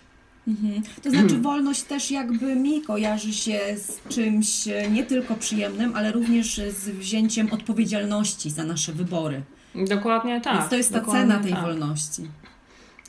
Mhm. 0.48 0.82
To 1.02 1.10
znaczy 1.10 1.38
wolność 1.48 1.82
też 1.82 2.10
jakby 2.10 2.56
mi 2.56 2.82
kojarzy 2.82 3.32
się 3.32 3.60
z 3.76 4.08
czymś 4.08 4.68
e, 4.68 4.90
nie 4.90 5.04
tylko 5.04 5.34
przyjemnym, 5.34 5.96
ale 5.96 6.12
również 6.12 6.56
z 6.56 6.90
wzięciem 6.90 7.52
odpowiedzialności 7.52 8.50
za 8.50 8.64
nasze 8.64 8.92
wybory. 8.92 9.42
Dokładnie 9.74 10.40
tak. 10.40 10.58
Więc 10.58 10.70
to 10.70 10.76
jest 10.76 10.92
ta 10.92 11.00
cena 11.00 11.38
tej 11.38 11.52
tak. 11.52 11.62
wolności. 11.62 12.22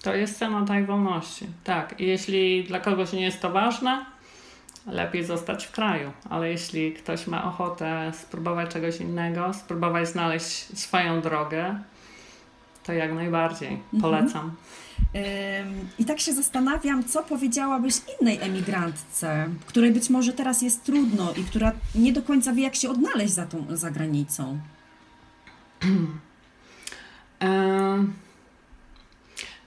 To 0.02 0.16
jest 0.16 0.40
cena 0.40 0.66
tej 0.66 0.86
wolności, 0.86 1.48
tak. 1.64 2.00
I 2.00 2.06
jeśli 2.06 2.64
dla 2.64 2.80
kogoś 2.80 3.14
nie 3.14 3.22
jest 3.22 3.42
to 3.42 3.50
ważne, 3.50 4.06
lepiej 4.88 5.24
zostać 5.24 5.66
w 5.66 5.72
kraju. 5.72 6.12
Ale 6.30 6.50
jeśli 6.50 6.94
ktoś 6.94 7.28
ma 7.28 7.44
ochotę 7.44 8.12
spróbować 8.22 8.70
czegoś 8.70 9.02
innego, 9.02 9.54
spróbować 9.54 10.08
znaleźć 10.08 10.80
swoją 10.80 11.22
drogę, 11.22 11.80
to 12.84 12.94
jak 12.94 13.14
najbardziej 13.14 13.80
mhm. 13.94 14.02
I 16.00 16.06
tak 16.06 16.20
się 16.20 16.34
zastanawiam, 16.34 17.04
co 17.04 17.24
powiedziałabyś 17.24 17.96
innej 18.22 18.42
emigrantce, 18.42 19.50
której 19.66 19.92
być 19.92 20.10
może 20.10 20.34
teraz 20.34 20.62
jest 20.62 20.84
trudno 20.84 21.34
i 21.34 21.44
która 21.44 21.72
nie 21.96 22.14
do 22.14 22.22
końca 22.22 22.54
wie, 22.54 22.64
jak 22.64 22.76
się 22.76 22.90
odnaleźć 22.90 23.34
za 23.34 23.46
tą 23.46 23.66
za 23.70 23.92
granicą. 23.92 24.60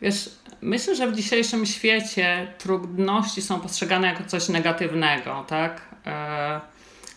Wiesz, 0.02 0.30
myślę, 0.62 0.96
że 0.96 1.10
w 1.10 1.16
dzisiejszym 1.16 1.66
świecie 1.66 2.52
trudności 2.58 3.42
są 3.42 3.60
postrzegane 3.60 4.06
jako 4.06 4.24
coś 4.24 4.48
negatywnego, 4.48 5.44
tak? 5.48 5.94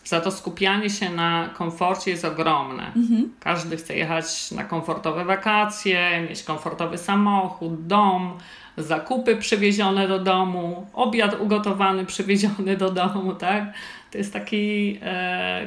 Za 0.04 0.20
to 0.20 0.30
skupianie 0.30 0.90
się 0.90 1.10
na 1.10 1.48
komforcie 1.54 2.10
jest 2.10 2.24
ogromne. 2.24 2.92
Mhm. 2.96 3.32
Każdy 3.40 3.76
chce 3.76 3.96
jechać 3.96 4.50
na 4.50 4.64
komfortowe 4.64 5.24
wakacje, 5.24 6.26
mieć 6.28 6.42
komfortowy 6.42 6.98
samochód, 6.98 7.86
dom, 7.86 8.38
zakupy 8.76 9.36
przywiezione 9.36 10.08
do 10.08 10.18
domu, 10.18 10.86
obiad 10.92 11.40
ugotowany 11.40 12.06
przywieziony 12.06 12.76
do 12.76 12.90
domu, 12.90 13.34
tak? 13.34 13.64
To 14.10 14.18
jest 14.18 14.32
taki 14.32 14.98
e, 15.02 15.66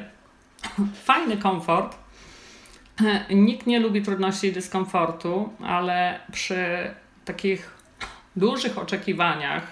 fajny 1.03 1.37
komfort. 1.37 1.97
Nikt 3.29 3.67
nie 3.67 3.79
lubi 3.79 4.01
trudności 4.01 4.47
i 4.47 4.51
dyskomfortu, 4.51 5.49
ale 5.63 6.19
przy 6.31 6.91
takich 7.25 7.75
dużych 8.35 8.77
oczekiwaniach, 8.77 9.63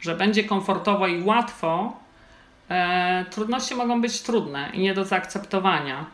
że 0.00 0.14
będzie 0.14 0.44
komfortowo 0.44 1.06
i 1.06 1.22
łatwo, 1.22 1.99
trudności 3.30 3.74
mogą 3.74 4.00
być 4.00 4.22
trudne 4.22 4.70
i 4.72 4.80
nie 4.80 4.94
do 4.94 5.04
zaakceptowania. 5.04 6.06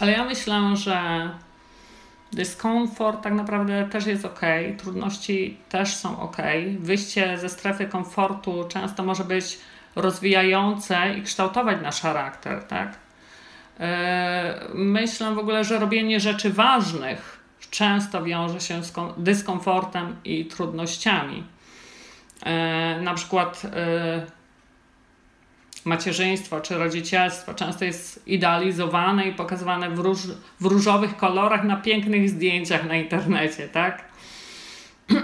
Ale 0.00 0.12
ja 0.12 0.24
myślę, 0.24 0.76
że 0.76 1.30
dyskomfort 2.32 3.22
tak 3.22 3.32
naprawdę 3.32 3.88
też 3.90 4.06
jest 4.06 4.24
ok, 4.24 4.40
trudności 4.78 5.58
też 5.68 5.94
są 5.94 6.20
ok. 6.20 6.36
Wyjście 6.78 7.38
ze 7.38 7.48
strefy 7.48 7.86
komfortu 7.86 8.64
często 8.68 9.02
może 9.02 9.24
być 9.24 9.58
rozwijające 9.96 11.14
i 11.14 11.22
kształtować 11.22 11.82
nasz 11.82 12.00
charakter, 12.00 12.64
tak? 12.64 12.96
E, 13.80 14.60
myślę 14.74 15.34
w 15.34 15.38
ogóle, 15.38 15.64
że 15.64 15.78
robienie 15.78 16.20
rzeczy 16.20 16.50
ważnych 16.50 17.40
często 17.70 18.22
wiąże 18.22 18.60
się 18.60 18.84
z 18.84 18.92
dyskomfortem 19.16 20.16
i 20.24 20.44
trudnościami. 20.44 21.44
E, 22.42 23.00
na 23.00 23.14
przykład 23.14 23.62
e, 23.64 24.41
macierzyństwo 25.84 26.60
czy 26.60 26.78
rodzicielstwo 26.78 27.54
często 27.54 27.84
jest 27.84 28.28
idealizowane 28.28 29.28
i 29.28 29.32
pokazywane 29.32 29.90
w, 29.90 29.98
róż, 29.98 30.20
w 30.60 30.66
różowych 30.66 31.16
kolorach 31.16 31.64
na 31.64 31.76
pięknych 31.76 32.30
zdjęciach 32.30 32.88
na 32.88 32.96
internecie, 32.96 33.68
tak? 33.68 34.04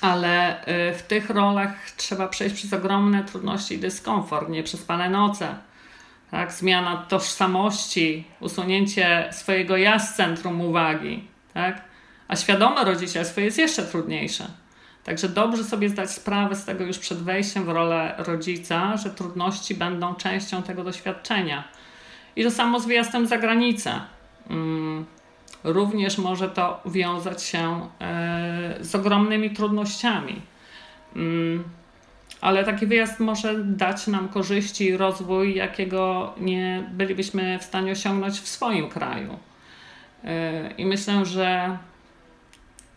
Ale 0.00 0.62
y, 0.62 0.94
w 0.94 1.02
tych 1.02 1.30
rolach 1.30 1.90
trzeba 1.90 2.28
przejść 2.28 2.54
przez 2.54 2.72
ogromne 2.72 3.24
trudności 3.24 3.74
i 3.74 3.78
dyskomfort, 3.78 4.48
nieprzespane 4.48 5.10
noce, 5.10 5.54
tak? 6.30 6.52
zmiana 6.52 6.96
tożsamości, 6.96 8.24
usunięcie 8.40 9.28
swojego 9.32 9.76
ja 9.76 9.98
z 9.98 10.16
centrum 10.16 10.60
uwagi, 10.60 11.24
tak? 11.54 11.84
a 12.28 12.36
świadome 12.36 12.84
rodzicielstwo 12.84 13.40
jest 13.40 13.58
jeszcze 13.58 13.82
trudniejsze 13.82 14.59
Także 15.04 15.28
dobrze 15.28 15.64
sobie 15.64 15.88
zdać 15.88 16.10
sprawę 16.10 16.56
z 16.56 16.64
tego 16.64 16.84
już 16.84 16.98
przed 16.98 17.18
wejściem 17.18 17.64
w 17.64 17.68
rolę 17.68 18.14
rodzica, 18.18 18.96
że 18.96 19.10
trudności 19.10 19.74
będą 19.74 20.14
częścią 20.14 20.62
tego 20.62 20.84
doświadczenia. 20.84 21.64
I 22.36 22.44
to 22.44 22.50
samo 22.50 22.80
z 22.80 22.86
wyjazdem 22.86 23.26
za 23.26 23.38
granicę. 23.38 24.00
Mm, 24.50 25.06
również 25.64 26.18
może 26.18 26.48
to 26.48 26.80
wiązać 26.86 27.42
się 27.42 27.88
e, 28.00 28.76
z 28.80 28.94
ogromnymi 28.94 29.50
trudnościami. 29.50 30.42
Mm, 31.16 31.64
ale 32.40 32.64
taki 32.64 32.86
wyjazd 32.86 33.20
może 33.20 33.64
dać 33.64 34.06
nam 34.06 34.28
korzyści 34.28 34.84
i 34.84 34.96
rozwój, 34.96 35.54
jakiego 35.54 36.34
nie 36.40 36.90
bylibyśmy 36.92 37.58
w 37.58 37.64
stanie 37.64 37.92
osiągnąć 37.92 38.40
w 38.40 38.48
swoim 38.48 38.88
kraju. 38.88 39.38
E, 40.24 40.70
I 40.70 40.86
myślę, 40.86 41.24
że 41.24 41.78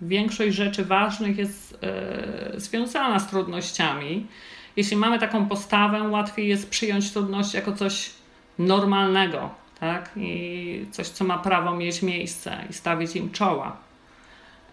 większość 0.08 0.56
rzeczy 0.56 0.86
ważnych 0.86 1.38
jest 1.38 1.78
e, 1.84 2.60
związana 2.60 3.20
z 3.20 3.28
trudnościami. 3.28 4.28
Jeśli 4.76 4.98
mamy 4.98 5.20
taką 5.20 5.46
postawę, 5.46 6.04
łatwiej 6.10 6.48
jest 6.48 6.70
przyjąć 6.70 7.12
trudności 7.12 7.58
jako 7.58 7.72
coś 7.72 8.12
normalnego, 8.60 9.50
tak? 9.80 10.10
I 10.16 10.86
coś, 10.92 11.08
co 11.08 11.26
ma 11.26 11.38
prawo 11.38 11.76
mieć 11.76 12.02
miejsce 12.02 12.58
i 12.70 12.74
stawić 12.74 13.16
im 13.16 13.32
czoła. 13.32 13.78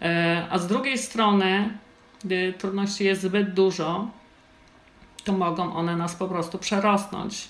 E, 0.01 0.47
a 0.49 0.57
z 0.57 0.67
drugiej 0.67 0.97
strony, 0.97 1.77
gdy 2.23 2.53
trudności 2.57 3.03
jest 3.03 3.21
zbyt 3.21 3.53
dużo, 3.53 4.07
to 5.23 5.33
mogą 5.33 5.73
one 5.73 5.95
nas 5.95 6.15
po 6.15 6.27
prostu 6.27 6.57
przerosnąć. 6.57 7.47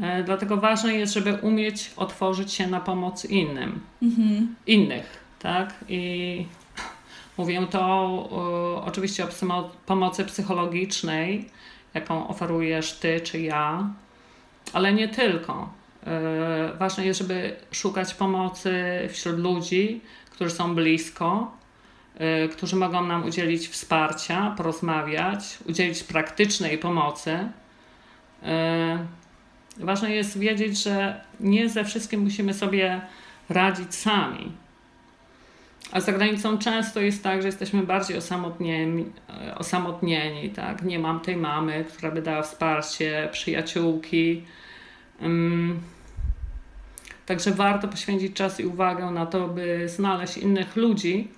E, 0.00 0.22
dlatego 0.22 0.56
ważne 0.56 0.94
jest, 0.94 1.14
żeby 1.14 1.34
umieć 1.34 1.90
otworzyć 1.96 2.52
się 2.52 2.66
na 2.66 2.80
pomoc 2.80 3.24
innym, 3.24 3.80
mhm. 4.02 4.54
innych, 4.66 5.24
tak? 5.38 5.74
I 5.88 6.46
Mówię 7.38 7.66
to 7.70 8.82
oczywiście 8.84 9.24
o 9.24 9.70
pomocy 9.86 10.24
psychologicznej, 10.24 11.48
jaką 11.94 12.28
oferujesz 12.28 12.92
ty 12.92 13.20
czy 13.20 13.40
ja, 13.40 13.90
ale 14.72 14.92
nie 14.92 15.08
tylko. 15.08 15.68
ważne 16.78 17.06
jest, 17.06 17.20
żeby 17.20 17.56
szukać 17.72 18.14
pomocy 18.14 18.74
wśród 19.12 19.38
ludzi, 19.38 20.00
którzy 20.30 20.50
są 20.50 20.74
blisko, 20.74 21.56
Y, 22.20 22.48
którzy 22.48 22.76
mogą 22.76 23.06
nam 23.06 23.24
udzielić 23.24 23.68
wsparcia, 23.68 24.54
porozmawiać, 24.56 25.58
udzielić 25.68 26.02
praktycznej 26.02 26.78
pomocy. 26.78 27.48
Y, 29.78 29.84
ważne 29.84 30.10
jest 30.10 30.38
wiedzieć, 30.38 30.82
że 30.82 31.20
nie 31.40 31.68
ze 31.68 31.84
wszystkim 31.84 32.20
musimy 32.20 32.54
sobie 32.54 33.00
radzić 33.48 33.94
sami. 33.94 34.52
A 35.92 36.00
za 36.00 36.12
granicą 36.12 36.58
często 36.58 37.00
jest 37.00 37.22
tak, 37.22 37.42
że 37.42 37.48
jesteśmy 37.48 37.82
bardziej 37.82 38.16
osamotnieni, 38.16 39.02
y, 39.48 39.54
osamotnieni 39.54 40.50
tak? 40.50 40.82
Nie 40.82 40.98
mam 40.98 41.20
tej 41.20 41.36
mamy, 41.36 41.84
która 41.84 42.10
by 42.10 42.22
dała 42.22 42.42
wsparcie, 42.42 43.28
przyjaciółki. 43.32 44.44
Także 47.26 47.50
warto 47.50 47.88
poświęcić 47.88 48.36
czas 48.36 48.60
i 48.60 48.66
uwagę 48.66 49.10
na 49.10 49.26
to, 49.26 49.48
by 49.48 49.88
znaleźć 49.88 50.36
innych 50.36 50.76
ludzi, 50.76 51.28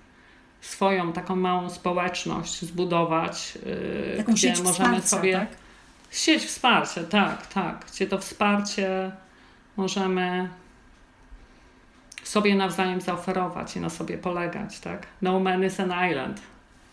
swoją 0.60 1.12
taką 1.12 1.36
małą 1.36 1.70
społeczność 1.70 2.62
zbudować, 2.62 3.58
y, 3.66 4.16
Taką 4.16 4.32
gdzie 4.32 4.48
sieć 4.48 4.64
możemy 4.64 5.02
sobie. 5.02 5.32
Tak? 5.32 5.48
Sieć 6.10 6.44
wsparcia, 6.44 7.04
tak, 7.04 7.46
tak. 7.46 7.84
Gdzie 7.92 8.06
to 8.06 8.18
wsparcie 8.18 9.12
możemy 9.76 10.48
sobie 12.28 12.54
nawzajem 12.54 13.00
zaoferować 13.00 13.76
i 13.76 13.80
na 13.80 13.90
sobie 13.90 14.18
polegać, 14.18 14.80
tak? 14.80 15.06
No 15.22 15.40
man 15.40 15.64
is 15.64 15.80
an 15.80 16.10
island. 16.10 16.40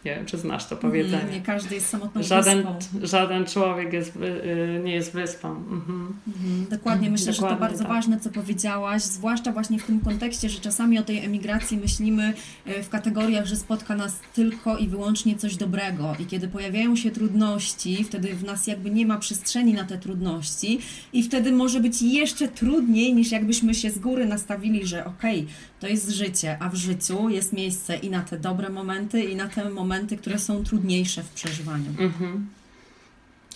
Nie 0.05 0.15
wiem, 0.15 0.25
czy 0.25 0.37
znasz 0.37 0.65
to 0.65 0.75
powiedzenie. 0.75 1.23
Nie, 1.25 1.31
nie 1.31 1.41
każdy 1.41 1.75
jest 1.75 1.89
samotną 1.89 2.23
żaden, 2.23 2.57
wyspą. 2.57 3.07
Żaden 3.07 3.45
człowiek 3.45 3.93
jest, 3.93 4.15
y, 4.15 4.81
nie 4.83 4.93
jest 4.93 5.13
wyspą. 5.13 5.49
Mhm. 5.49 6.13
Mhm, 6.27 6.65
dokładnie, 6.69 7.09
myślę, 7.09 7.33
dokładnie 7.33 7.55
że 7.55 7.55
to 7.55 7.61
bardzo 7.61 7.83
tak. 7.83 7.93
ważne, 7.93 8.19
co 8.19 8.29
powiedziałaś, 8.29 9.01
zwłaszcza 9.01 9.51
właśnie 9.51 9.79
w 9.79 9.83
tym 9.83 9.99
kontekście, 9.99 10.49
że 10.49 10.59
czasami 10.59 10.99
o 10.99 11.03
tej 11.03 11.25
emigracji 11.25 11.77
myślimy 11.77 12.33
y, 12.67 12.83
w 12.83 12.89
kategoriach, 12.89 13.45
że 13.45 13.55
spotka 13.55 13.95
nas 13.95 14.19
tylko 14.33 14.77
i 14.77 14.87
wyłącznie 14.87 15.35
coś 15.35 15.55
dobrego 15.55 16.15
i 16.19 16.25
kiedy 16.25 16.47
pojawiają 16.47 16.95
się 16.95 17.11
trudności, 17.11 18.03
wtedy 18.03 18.33
w 18.33 18.43
nas 18.43 18.67
jakby 18.67 18.89
nie 18.89 19.05
ma 19.05 19.17
przestrzeni 19.17 19.73
na 19.73 19.83
te 19.83 19.97
trudności 19.97 20.79
i 21.13 21.23
wtedy 21.23 21.51
może 21.51 21.79
być 21.79 22.01
jeszcze 22.01 22.47
trudniej 22.47 23.13
niż 23.13 23.31
jakbyśmy 23.31 23.73
się 23.73 23.91
z 23.91 23.99
góry 23.99 24.25
nastawili, 24.25 24.87
że 24.87 25.05
okej, 25.05 25.39
okay, 25.41 25.53
to 25.79 25.87
jest 25.87 26.09
życie, 26.09 26.57
a 26.59 26.69
w 26.69 26.75
życiu 26.75 27.29
jest 27.29 27.53
miejsce 27.53 27.95
i 27.95 28.09
na 28.09 28.21
te 28.21 28.39
dobre 28.39 28.69
momenty, 28.69 29.23
i 29.23 29.35
na 29.35 29.47
te 29.47 29.69
momenty, 29.69 29.94
które 30.17 30.39
są 30.39 30.63
trudniejsze 30.63 31.23
w 31.23 31.29
przeżywaniu. 31.29 31.89
Mhm. 31.99 32.49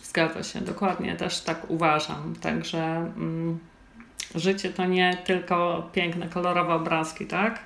Zgadza 0.04 0.43
się, 0.43 0.62
dokładnie, 0.62 1.15
też 1.15 1.41
tak 1.41 1.69
uważam. 1.69 2.36
Także 2.36 2.80
mm, 3.17 3.60
życie 4.36 4.69
to 4.69 4.86
nie 4.86 5.17
tylko 5.25 5.89
piękne, 5.93 6.28
kolorowe 6.28 6.73
obrazki, 6.73 7.25
tak? 7.25 7.60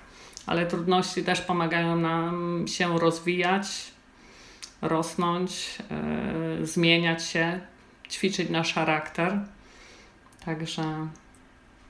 Ale 0.46 0.66
trudności 0.66 1.24
też 1.24 1.42
pomagają 1.42 1.96
nam 1.96 2.66
się 2.68 3.00
rozwijać, 3.00 3.68
rosnąć, 4.82 5.78
yy, 6.60 6.68
zmieniać 6.68 7.26
się, 7.26 7.60
ćwiczyć 8.10 8.50
nasz 8.50 8.74
charakter. 8.74 9.40
Także 10.46 11.08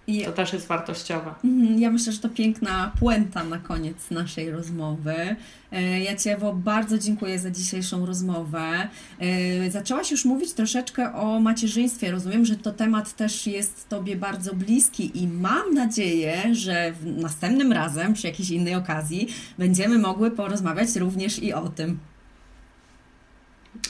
i 0.08 0.26
to 0.26 0.32
też 0.32 0.54
jest 0.54 0.68
wartościowe. 0.68 1.34
Mhm, 1.44 1.80
ja 1.80 1.92
myślę, 1.92 2.13
że 2.13 2.20
to 2.20 2.30
piękna 2.30 2.92
puenta 3.00 3.44
na 3.44 3.58
koniec 3.58 3.98
naszej 4.12 4.52
rozmowy. 4.52 5.36
E, 5.72 6.00
ja 6.00 6.16
Ci, 6.16 6.30
Ewo, 6.30 6.54
bardzo 6.54 6.98
dziękuję 6.98 7.39
za 7.39 7.52
dzisiejszą 7.52 8.06
rozmowę. 8.06 8.88
E, 9.20 9.72
zaczęłaś 9.72 10.12
już 10.12 10.26
mówić 10.26 10.54
troszeczkę 10.54 11.13
o 11.13 11.39
macierzyństwie. 11.39 12.12
Rozumiem, 12.12 12.46
że 12.46 12.56
to 12.56 12.72
temat 12.72 13.16
też 13.16 13.48
jest 13.48 13.89
Tobie 13.89 14.16
bardzo 14.16 14.54
bliski 14.54 15.24
i 15.24 15.28
mam 15.28 15.74
nadzieję, 15.74 16.56
że 16.56 16.94
następnym 17.06 17.72
razem, 17.72 18.13
przy 18.13 18.28
jakiejś 18.28 18.50
innej 18.50 18.76
okazji, 18.76 19.28
będziemy 19.58 20.00
mogły 20.00 20.32
porozmawiać 20.32 20.96
również 20.96 21.44
i 21.44 21.54
o 21.54 21.70
tym. 21.70 22.00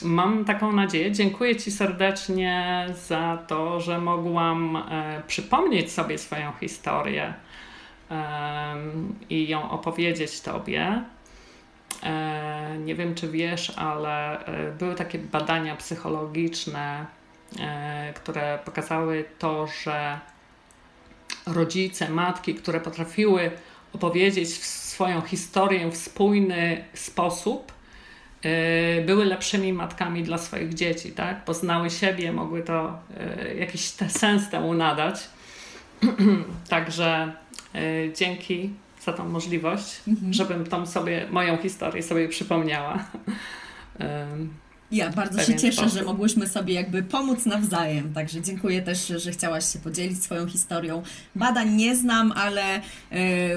Mam 0.02 0.46
taką 0.46 0.72
nadzieję. 0.72 1.12
Dziękuję 1.12 1.56
Ci 1.56 1.72
serdecznie 1.72 2.86
za 3.08 3.38
to, 3.48 3.80
że 3.80 4.00
mogłam 4.00 4.76
e, 4.76 5.24
przypomnieć 5.28 5.92
sobie 5.92 6.18
swoją 6.18 6.52
historię 6.60 7.34
e, 8.12 8.76
i 9.30 9.48
ją 9.48 9.72
opowiedzieć 9.72 10.42
Tobie. 10.42 11.04
E, 12.04 12.78
nie 12.78 12.96
wiem, 12.96 13.16
czy 13.16 13.28
wiesz, 13.28 13.70
ale 13.76 14.46
e, 14.46 14.72
były 14.72 14.96
takie 14.96 15.20
badania 15.20 15.76
psychologiczne, 15.76 17.06
e, 17.60 18.14
które 18.14 18.60
pokazały 18.66 19.26
to, 19.40 19.68
że 19.84 20.20
rodzice, 21.46 22.10
matki, 22.10 22.56
które 22.56 22.80
potrafiły 22.80 23.52
opowiedzieć 23.94 24.64
swoją 24.64 25.22
historię 25.22 25.92
w 25.92 25.98
spójny 25.98 26.86
sposób, 26.94 27.72
były 29.06 29.26
lepszymi 29.26 29.74
matkami 29.74 30.24
dla 30.24 30.38
swoich 30.38 30.74
dzieci, 30.74 31.12
tak? 31.12 31.46
Poznały 31.46 31.90
siebie, 31.90 32.32
mogły 32.32 32.62
to 32.62 33.00
y, 33.52 33.56
jakiś 33.56 33.82
sens 34.08 34.50
temu 34.50 34.74
nadać. 34.74 35.30
Także 36.70 37.34
y, 37.76 38.14
dzięki 38.16 38.70
za 39.02 39.14
tą 39.14 39.30
możliwość, 39.30 40.02
mhm. 40.08 40.34
żebym 40.34 40.66
tą 40.66 40.86
sobie, 40.86 41.28
moją 41.32 41.58
historię 41.58 42.04
sobie 42.04 42.30
przypomniała. 42.30 43.00
Ja 44.94 45.10
bardzo 45.10 45.44
się 45.44 45.56
cieszę, 45.56 45.82
sposób. 45.82 46.00
że 46.00 46.04
mogłyśmy 46.04 46.48
sobie 46.48 46.74
jakby 46.74 47.04
pomóc 47.04 47.46
nawzajem, 47.46 48.14
także 48.14 48.42
dziękuję 48.42 48.82
też, 48.82 49.08
że 49.08 49.32
chciałaś 49.32 49.74
się 49.74 49.80
podzielić 49.80 50.24
swoją 50.24 50.48
historią. 50.48 51.04
Badań 51.36 51.76
nie 51.76 51.96
znam, 51.96 52.32
ale 52.32 52.78
y, 52.78 52.82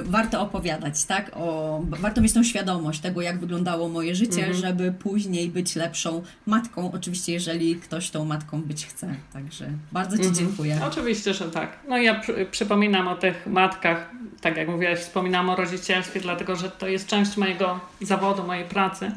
warto 0.05 0.41
opowiadać, 0.41 1.05
tak? 1.05 1.31
O, 1.35 1.81
warto 1.89 2.21
mieć 2.21 2.33
tą 2.33 2.43
świadomość 2.43 3.01
tego, 3.01 3.21
jak 3.21 3.39
wyglądało 3.39 3.89
moje 3.89 4.15
życie, 4.15 4.47
mhm. 4.47 4.55
żeby 4.55 4.93
później 4.93 5.49
być 5.49 5.77
lepszą 5.77 6.23
matką, 6.47 6.93
oczywiście 6.93 7.33
jeżeli 7.33 7.77
ktoś 7.77 8.11
tą 8.11 8.25
matką 8.25 8.63
być 8.63 8.87
chce. 8.87 9.15
Także 9.33 9.69
bardzo 9.93 10.17
Ci 10.17 10.25
mhm. 10.25 10.47
dziękuję. 10.47 10.81
Oczywiście, 10.89 11.35
że 11.35 11.51
tak. 11.51 11.79
No 11.89 11.99
ja 11.99 12.21
przy, 12.21 12.47
przypominam 12.51 13.09
o 13.09 13.15
tych 13.15 13.47
matkach, 13.47 14.11
tak 14.41 14.57
jak 14.57 14.69
mówiłaś, 14.69 14.99
wspominam 14.99 15.51
o 15.51 15.57
rodzicielstwie, 15.57 16.21
dlatego 16.21 16.57
że 16.57 16.71
to 16.71 16.89
jest 16.89 17.07
część 17.07 17.37
mojego 17.37 17.81
zawodu, 18.01 18.43
mojej 18.43 18.65
pracy 18.65 19.11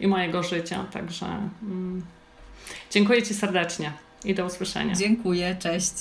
i 0.00 0.06
mojego 0.06 0.42
życia. 0.42 0.84
Także 0.92 1.26
mm, 1.62 2.04
dziękuję 2.90 3.22
Ci 3.22 3.34
serdecznie 3.34 3.92
i 4.24 4.34
do 4.34 4.46
usłyszenia. 4.46 4.94
Dziękuję, 4.94 5.56
cześć. 5.58 5.92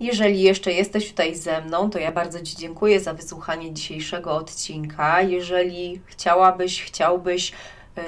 Jeżeli 0.00 0.42
jeszcze 0.42 0.72
jesteś 0.72 1.08
tutaj 1.08 1.36
ze 1.36 1.60
mną, 1.60 1.90
to 1.90 1.98
ja 1.98 2.12
bardzo 2.12 2.42
Ci 2.42 2.56
dziękuję 2.56 3.00
za 3.00 3.14
wysłuchanie 3.14 3.74
dzisiejszego 3.74 4.36
odcinka. 4.36 5.22
Jeżeli 5.22 6.00
chciałabyś, 6.06 6.82
chciałbyś 6.82 7.52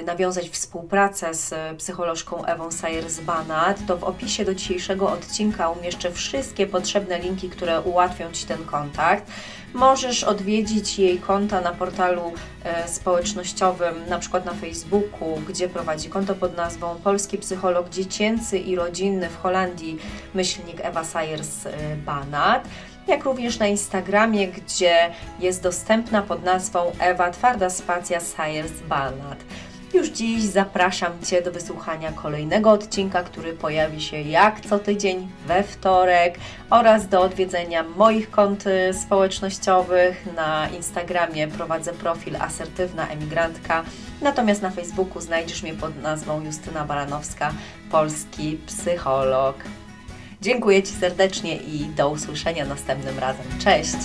nawiązać 0.05 0.49
współpracę 0.49 1.33
z 1.33 1.53
psycholożką 1.77 2.45
Ewą 2.45 2.69
Sayers-Banat, 2.69 3.75
to 3.87 3.97
w 3.97 4.03
opisie 4.03 4.45
do 4.45 4.55
dzisiejszego 4.55 5.11
odcinka 5.11 5.69
umieszczę 5.69 6.11
wszystkie 6.11 6.67
potrzebne 6.67 7.19
linki, 7.19 7.49
które 7.49 7.81
ułatwią 7.81 8.31
Ci 8.31 8.45
ten 8.45 8.65
kontakt. 8.65 9.31
Możesz 9.73 10.23
odwiedzić 10.23 10.99
jej 10.99 11.17
konta 11.17 11.61
na 11.61 11.71
portalu 11.71 12.33
e, 12.63 12.87
społecznościowym, 12.87 13.95
na 14.09 14.19
przykład 14.19 14.45
na 14.45 14.53
Facebooku, 14.53 15.41
gdzie 15.47 15.69
prowadzi 15.69 16.09
konto 16.09 16.35
pod 16.35 16.57
nazwą 16.57 16.95
Polski 17.03 17.37
Psycholog 17.37 17.89
Dziecięcy 17.89 18.57
i 18.57 18.75
Rodzinny 18.75 19.29
w 19.29 19.37
Holandii, 19.37 19.99
myślnik 20.33 20.77
Ewa 20.81 21.03
Sayers-Banat 21.03 22.61
jak 23.09 23.23
również 23.23 23.59
na 23.59 23.67
Instagramie, 23.67 24.47
gdzie 24.47 25.09
jest 25.39 25.63
dostępna 25.63 26.21
pod 26.21 26.43
nazwą 26.43 26.91
Ewa 26.99 27.31
Twarda 27.31 27.69
Spacja 27.69 28.19
Sayers 28.19 28.71
Banat. 28.89 29.43
Już 29.93 30.07
dziś 30.07 30.43
zapraszam 30.43 31.11
Cię 31.25 31.41
do 31.41 31.51
wysłuchania 31.51 32.11
kolejnego 32.11 32.71
odcinka, 32.71 33.23
który 33.23 33.53
pojawi 33.53 34.01
się 34.01 34.21
jak 34.21 34.61
co 34.61 34.79
tydzień 34.79 35.27
we 35.47 35.63
wtorek 35.63 36.39
oraz 36.69 37.07
do 37.07 37.21
odwiedzenia 37.21 37.83
moich 37.83 38.31
kont 38.31 38.67
y, 38.67 38.93
społecznościowych. 38.93 40.25
Na 40.35 40.69
Instagramie 40.69 41.47
prowadzę 41.47 41.93
profil 41.93 42.35
Asertywna 42.35 43.07
Emigrantka, 43.07 43.83
natomiast 44.21 44.61
na 44.61 44.69
Facebooku 44.69 45.21
znajdziesz 45.21 45.63
mnie 45.63 45.73
pod 45.73 46.01
nazwą 46.01 46.41
Justyna 46.45 46.85
Baranowska, 46.85 47.53
polski 47.91 48.59
psycholog. 48.67 49.55
Dziękuję 50.41 50.83
Ci 50.83 50.93
serdecznie 50.93 51.57
i 51.57 51.85
do 51.85 52.09
usłyszenia 52.09 52.65
następnym 52.65 53.19
razem. 53.19 53.45
Cześć! 53.63 53.97